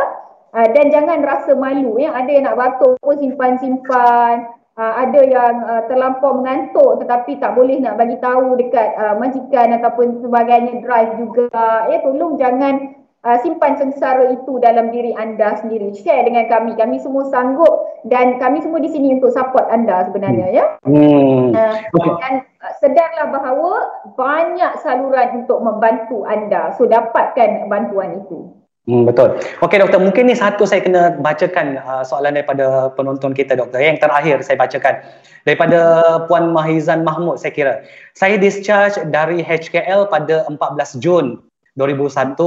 [0.54, 1.98] uh, dan jangan rasa malu.
[1.98, 2.14] Ya?
[2.14, 4.46] Ada yang nak batuk pun simpan-simpan.
[4.80, 9.76] Uh, ada yang uh, terlampau mengantuk tetapi tak boleh nak bagi tahu dekat uh, majikan
[9.76, 11.90] ataupun sebagainya drive juga.
[11.92, 15.92] Ya, tolong jangan uh, simpan sengsara itu dalam diri anda sendiri.
[15.96, 16.76] Share dengan kami.
[16.80, 20.66] Kami semua sanggup dan kami semua di sini untuk support anda sebenarnya ya.
[20.88, 21.52] Hmm.
[21.52, 22.14] Uh, okay.
[22.24, 23.74] Dan uh, sedarlah bahawa
[24.16, 26.76] banyak saluran untuk membantu anda.
[26.80, 28.56] So dapatkan bantuan itu.
[28.90, 29.38] Hmm, betul.
[29.62, 33.78] Okey doktor, mungkin ni satu saya kena bacakan uh, soalan daripada penonton kita doktor.
[33.78, 35.06] Yang terakhir saya bacakan
[35.46, 35.80] daripada
[36.26, 37.74] Puan Mahizan Mahmud saya kira.
[38.18, 41.38] Saya discharge dari HKL pada 14 Jun
[41.78, 42.38] 2001,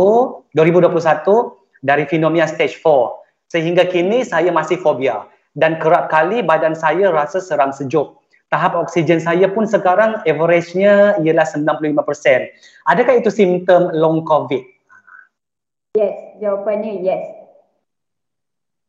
[0.54, 3.52] 2021 dari fenomia stage 4.
[3.52, 8.16] Sehingga kini saya masih fobia dan kerap kali badan saya rasa seram sejuk.
[8.48, 12.52] Tahap oksigen saya pun sekarang average-nya ialah 95%.
[12.84, 14.60] Adakah itu simptom long COVID?
[15.96, 17.24] Yes, jawapannya yes.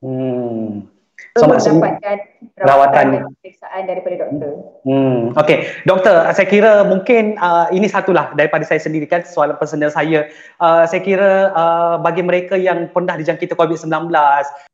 [0.04, 0.93] Hmm.
[1.34, 2.18] So, mendapatkan
[2.62, 4.54] rawatan pemeriksaan daripada doktor.
[4.86, 5.66] Hmm, okay.
[5.82, 10.30] Doktor, saya kira mungkin uh, ini satulah daripada saya sendiri kan soalan personal saya.
[10.62, 14.14] Uh, saya kira uh, bagi mereka yang pernah dijangkiti COVID-19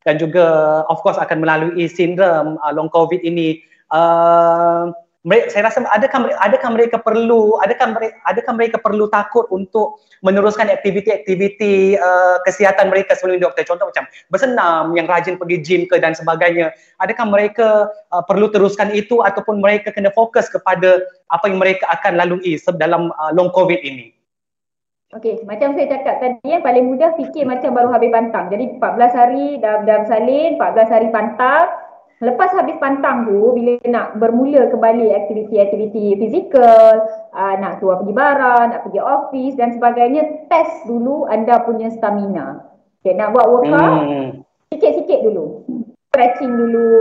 [0.04, 0.46] dan juga
[0.92, 3.64] of course akan melalui sindrom uh, long COVID ini,
[3.96, 4.92] uh,
[5.28, 10.72] mereka, saya rasa adakah adakah mereka perlu adakah mereka adakah mereka perlu takut untuk meneruskan
[10.72, 13.68] aktiviti-aktiviti uh, kesihatan mereka sebelum doktor?
[13.68, 16.72] Contoh macam bersenam yang rajin pergi gym ke dan sebagainya.
[17.04, 22.16] Adakah mereka uh, perlu teruskan itu ataupun mereka kena fokus kepada apa yang mereka akan
[22.16, 24.16] lalui dalam uh, long covid ini?
[25.10, 28.46] Okey, macam saya cakap tadi yang paling mudah fikir macam baru habis pantang.
[28.54, 31.66] Jadi 14 hari dah dah bersalin, 14 hari pantang,
[32.20, 38.66] Lepas habis pantang tu, bila nak bermula kembali aktiviti-aktiviti fizikal, uh, nak keluar pergi barang,
[38.76, 42.60] nak pergi office dan sebagainya, test dulu anda punya stamina.
[43.00, 44.28] Okay, nak buat workout, hmm.
[44.68, 45.64] sikit-sikit dulu.
[46.12, 46.92] Stretching dulu,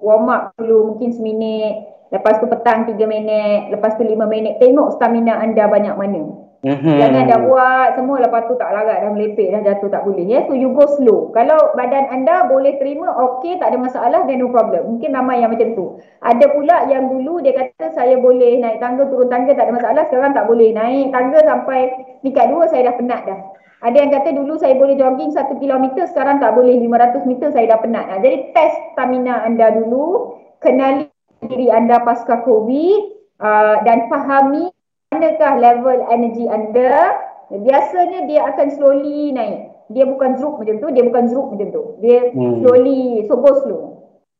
[0.00, 4.96] warm up dulu mungkin seminit, lepas tu petang tiga minit, lepas tu lima minit, tengok
[4.96, 6.41] stamina anda banyak mana.
[6.62, 6.94] Mm-hmm.
[6.94, 10.46] Jangan dah buat semua lepas tu tak larat dah melepek dah jatuh tak boleh ya.
[10.46, 11.34] So you go slow.
[11.34, 14.94] Kalau badan anda boleh terima okey tak ada masalah then no problem.
[14.94, 15.98] Mungkin ramai yang macam tu.
[16.22, 20.02] Ada pula yang dulu dia kata saya boleh naik tangga turun tangga tak ada masalah
[20.06, 20.70] sekarang tak boleh.
[20.70, 21.80] Naik tangga sampai
[22.22, 23.38] tingkat dua saya dah penat dah.
[23.82, 27.66] Ada yang kata dulu saya boleh jogging satu kilometer sekarang tak boleh 500 meter saya
[27.74, 28.06] dah penat.
[28.06, 31.10] Nah, jadi test stamina anda dulu, kenali
[31.42, 32.98] diri anda pasca COVID
[33.42, 34.70] uh, dan fahami
[35.12, 37.20] manakah level energi anda
[37.52, 41.82] biasanya dia akan slowly naik dia bukan zruk macam tu dia bukan zruk macam tu
[42.00, 42.64] dia hmm.
[42.64, 43.92] slowly so go slow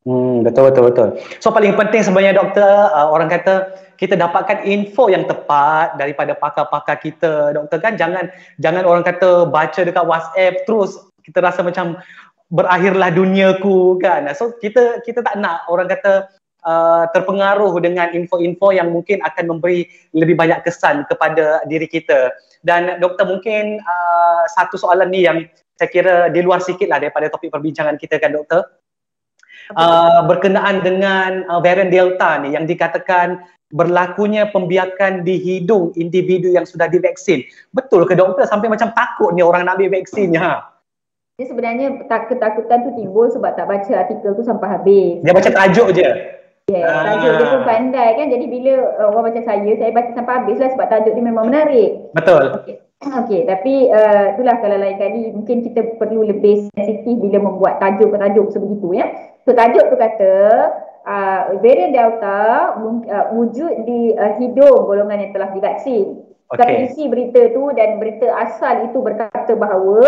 [0.02, 1.08] Hmm, betul betul betul.
[1.38, 6.98] So paling penting sebenarnya doktor uh, orang kata kita dapatkan info yang tepat daripada pakar-pakar
[6.98, 8.26] kita doktor kan jangan
[8.58, 12.02] jangan orang kata baca dekat WhatsApp terus kita rasa macam
[12.50, 14.26] berakhirlah duniaku kan.
[14.34, 16.26] So kita kita tak nak orang kata
[16.66, 22.32] uh, terpengaruh dengan info-info yang mungkin akan memberi lebih banyak kesan kepada diri kita.
[22.62, 25.46] Dan doktor mungkin uh, satu soalan ni yang
[25.76, 28.62] saya kira di luar sikit lah daripada topik perbincangan kita kan doktor.
[29.72, 36.68] Uh, berkenaan dengan uh, varian Delta ni yang dikatakan berlakunya pembiakan di hidung individu yang
[36.68, 37.46] sudah divaksin.
[37.72, 40.40] Betul ke doktor sampai macam takut ni orang nak ambil vaksinnya?
[40.42, 40.54] Ha?
[41.40, 41.86] Jadi sebenarnya
[42.28, 45.24] ketakutan tu timbul sebab tak baca artikel tu sampai habis.
[45.24, 46.08] Dia baca tajuk je.
[46.70, 47.02] Yes, ah.
[47.18, 48.26] tajuk dia pun pandai kan.
[48.30, 51.44] Jadi bila uh, orang macam saya, saya baca sampai habis lah sebab tajuk dia memang
[51.50, 51.90] menarik.
[52.14, 52.44] Betul.
[52.62, 52.76] Okey,
[53.26, 58.54] okay, tapi uh, itulah kalau lain kali mungkin kita perlu lebih sensitif bila membuat tajuk-tajuk
[58.54, 59.10] sebegitu ya.
[59.42, 60.34] So tajuk tu kata
[61.02, 66.30] uh, varian Delta uh, wujud di uh, hidung golongan yang telah divaksin.
[66.52, 66.84] Okay.
[66.84, 70.04] isi berita tu dan berita asal itu berkata bahawa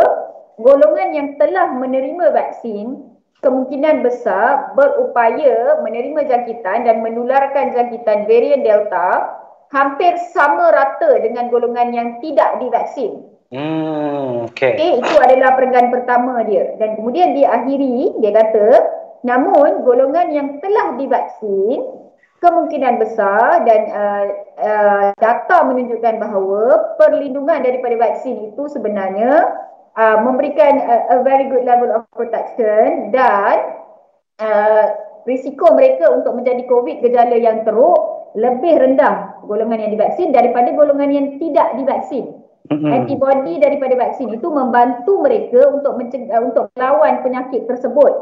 [0.60, 3.13] golongan yang telah menerima vaksin
[3.44, 9.36] kemungkinan besar berupaya menerima jangkitan dan menularkan jangkitan varian Delta
[9.68, 13.28] hampir sama rata dengan golongan yang tidak divaksin.
[13.52, 14.74] Hmm, okay.
[14.74, 14.90] okay.
[14.98, 16.74] Itu adalah perenggan pertama dia.
[16.80, 18.68] Dan kemudian dia akhiri, dia kata,
[19.22, 21.84] namun golongan yang telah divaksin,
[22.44, 24.24] kemungkinan besar dan uh,
[24.60, 29.48] uh, data menunjukkan bahawa perlindungan daripada vaksin itu sebenarnya
[29.98, 33.56] uh, memberikan a, a very good level of protection dan
[34.38, 34.86] uh,
[35.24, 41.10] risiko mereka untuk menjadi COVID gejala yang teruk lebih rendah golongan yang divaksin daripada golongan
[41.10, 42.34] yang tidak divaksin.
[42.64, 42.90] Mm-hmm.
[42.96, 48.12] Antibody daripada vaksin itu membantu mereka untuk mencegah, untuk melawan penyakit tersebut.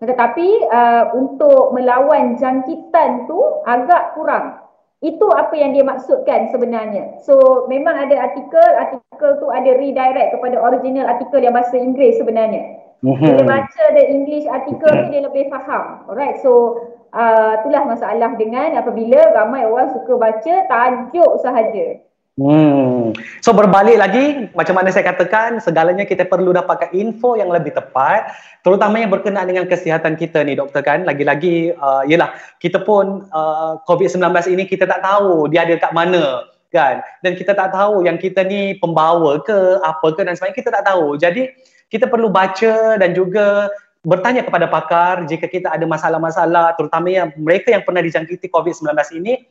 [0.00, 4.69] Tetapi uh, untuk melawan jangkitan tu agak kurang.
[5.00, 7.24] Itu apa yang dia maksudkan sebenarnya.
[7.24, 12.84] So memang ada artikel, artikel tu ada redirect kepada original artikel yang bahasa Inggeris sebenarnya.
[13.00, 13.24] Mm-hmm.
[13.24, 16.04] Bila baca the English artikel tu dia lebih faham.
[16.04, 16.76] Alright, so
[17.16, 21.96] uh, itulah masalah dengan apabila ramai orang suka baca tajuk sahaja.
[22.38, 23.10] Hmm.
[23.42, 28.30] So berbalik lagi macam mana saya katakan segalanya kita perlu dapatkan info yang lebih tepat
[28.62, 31.02] terutamanya berkenaan dengan kesihatan kita ni doktor kan.
[31.02, 34.22] Lagi-lagi uh, yalah kita pun uh, COVID-19
[34.56, 37.02] ini kita tak tahu dia ada kat mana kan.
[37.20, 40.84] Dan kita tak tahu yang kita ni pembawa ke apa ke dan sebagainya kita tak
[40.86, 41.18] tahu.
[41.18, 41.50] Jadi
[41.90, 43.68] kita perlu baca dan juga
[44.00, 49.44] bertanya kepada pakar jika kita ada masalah-masalah terutamanya mereka yang pernah dijangkiti COVID-19 ini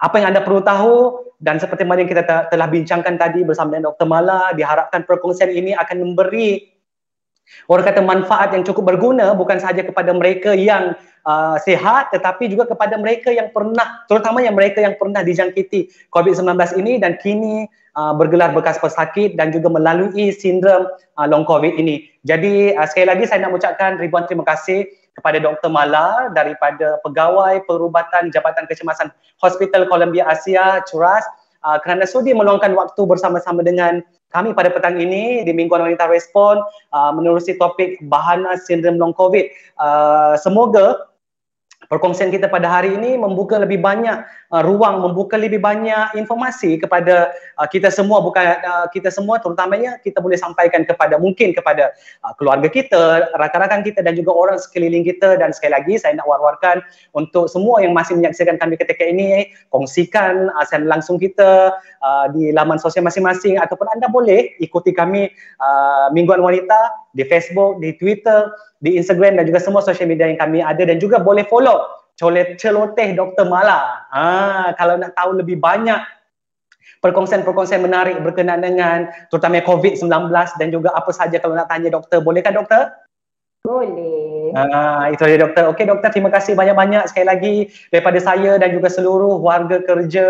[0.00, 3.92] apa yang anda perlu tahu dan seperti mana yang kita telah bincangkan tadi bersama dengan
[3.92, 4.06] Dr.
[4.08, 6.68] Mala, diharapkan perkongsian ini akan memberi
[7.66, 10.94] orang kata manfaat yang cukup berguna bukan sahaja kepada mereka yang
[11.26, 16.54] uh, sihat tetapi juga kepada mereka yang pernah terutama yang mereka yang pernah dijangkiti COVID-19
[16.78, 17.66] ini dan kini
[17.98, 20.86] uh, bergelar bekas pesakit dan juga melalui sindrom
[21.18, 22.06] uh, long COVID ini.
[22.22, 24.86] Jadi uh, sekali lagi saya nak ucapkan ribuan terima kasih
[25.16, 25.70] kepada Dr.
[25.72, 29.10] Mala daripada Pegawai Perubatan Jabatan Kecemasan
[29.42, 31.24] Hospital Columbia Asia, Curas,
[31.66, 34.00] uh, kerana sudi meluangkan waktu bersama-sama dengan
[34.30, 36.62] kami pada petang ini di Mingguan Wanita Respon
[36.94, 39.50] uh, menerusi topik bahana sindrom long COVID.
[39.74, 41.09] Uh, semoga
[41.90, 44.22] perkongsian kita pada hari ini membuka lebih banyak
[44.54, 49.98] uh, ruang, membuka lebih banyak informasi kepada uh, kita semua bukan uh, kita semua terutamanya
[49.98, 51.90] kita boleh sampaikan kepada mungkin kepada
[52.22, 55.34] uh, keluarga kita, rakan-rakan kita dan juga orang sekeliling kita.
[55.34, 56.78] Dan sekali lagi saya nak war-warkan
[57.18, 61.74] untuk semua yang masih menyaksikan kami ketika ini kongsikan uh, siaran langsung kita
[62.06, 63.58] uh, di laman sosial masing-masing.
[63.58, 65.26] Ataupun anda boleh ikuti kami
[65.58, 68.50] uh, Mingguan Wanita di Facebook, di Twitter,
[68.80, 72.00] di Instagram dan juga semua sosial media yang kami ada dan juga boleh follow
[72.60, 73.48] celoteh Dr.
[73.48, 74.04] Mala.
[74.12, 75.98] Ha, kalau nak tahu lebih banyak
[77.00, 80.28] perkongsian-perkongsian menarik berkenaan dengan terutama COVID-19
[80.60, 82.20] dan juga apa saja kalau nak tanya doktor.
[82.20, 82.92] Bolehkah doktor?
[83.64, 84.52] Boleh.
[84.56, 85.72] Ha, itu dia doktor.
[85.72, 87.54] Okey doktor, terima kasih banyak-banyak sekali lagi
[87.88, 90.26] daripada saya dan juga seluruh warga kerja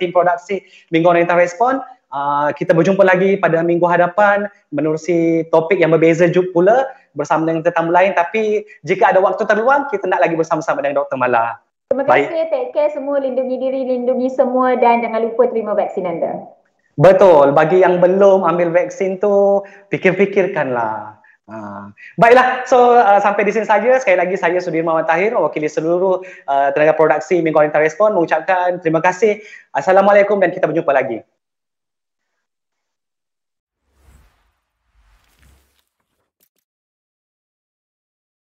[0.00, 1.80] tim produksi Minggu Oriental Respon.
[2.06, 6.76] Uh, kita berjumpa lagi pada minggu hadapan menerusi topik yang berbeza juga pula
[7.18, 11.18] bersama dengan tetamu lain tapi jika ada waktu terluang kita nak lagi bersama-sama dengan Dr.
[11.18, 11.58] Mala.
[11.90, 12.50] Terima kasih, Baik.
[12.50, 16.46] take care semua, lindungi diri, lindungi semua dan jangan lupa terima vaksin anda.
[16.98, 21.20] Betul, bagi yang belum ambil vaksin tu fikir-fikirkanlah.
[21.46, 24.02] Uh, baiklah, so uh, sampai di sini saja.
[24.02, 29.38] Sekali lagi saya Sudirman Tahir, mewakili seluruh uh, tenaga produksi Minggu Respon mengucapkan terima kasih.
[29.70, 31.22] Assalamualaikum dan kita berjumpa lagi.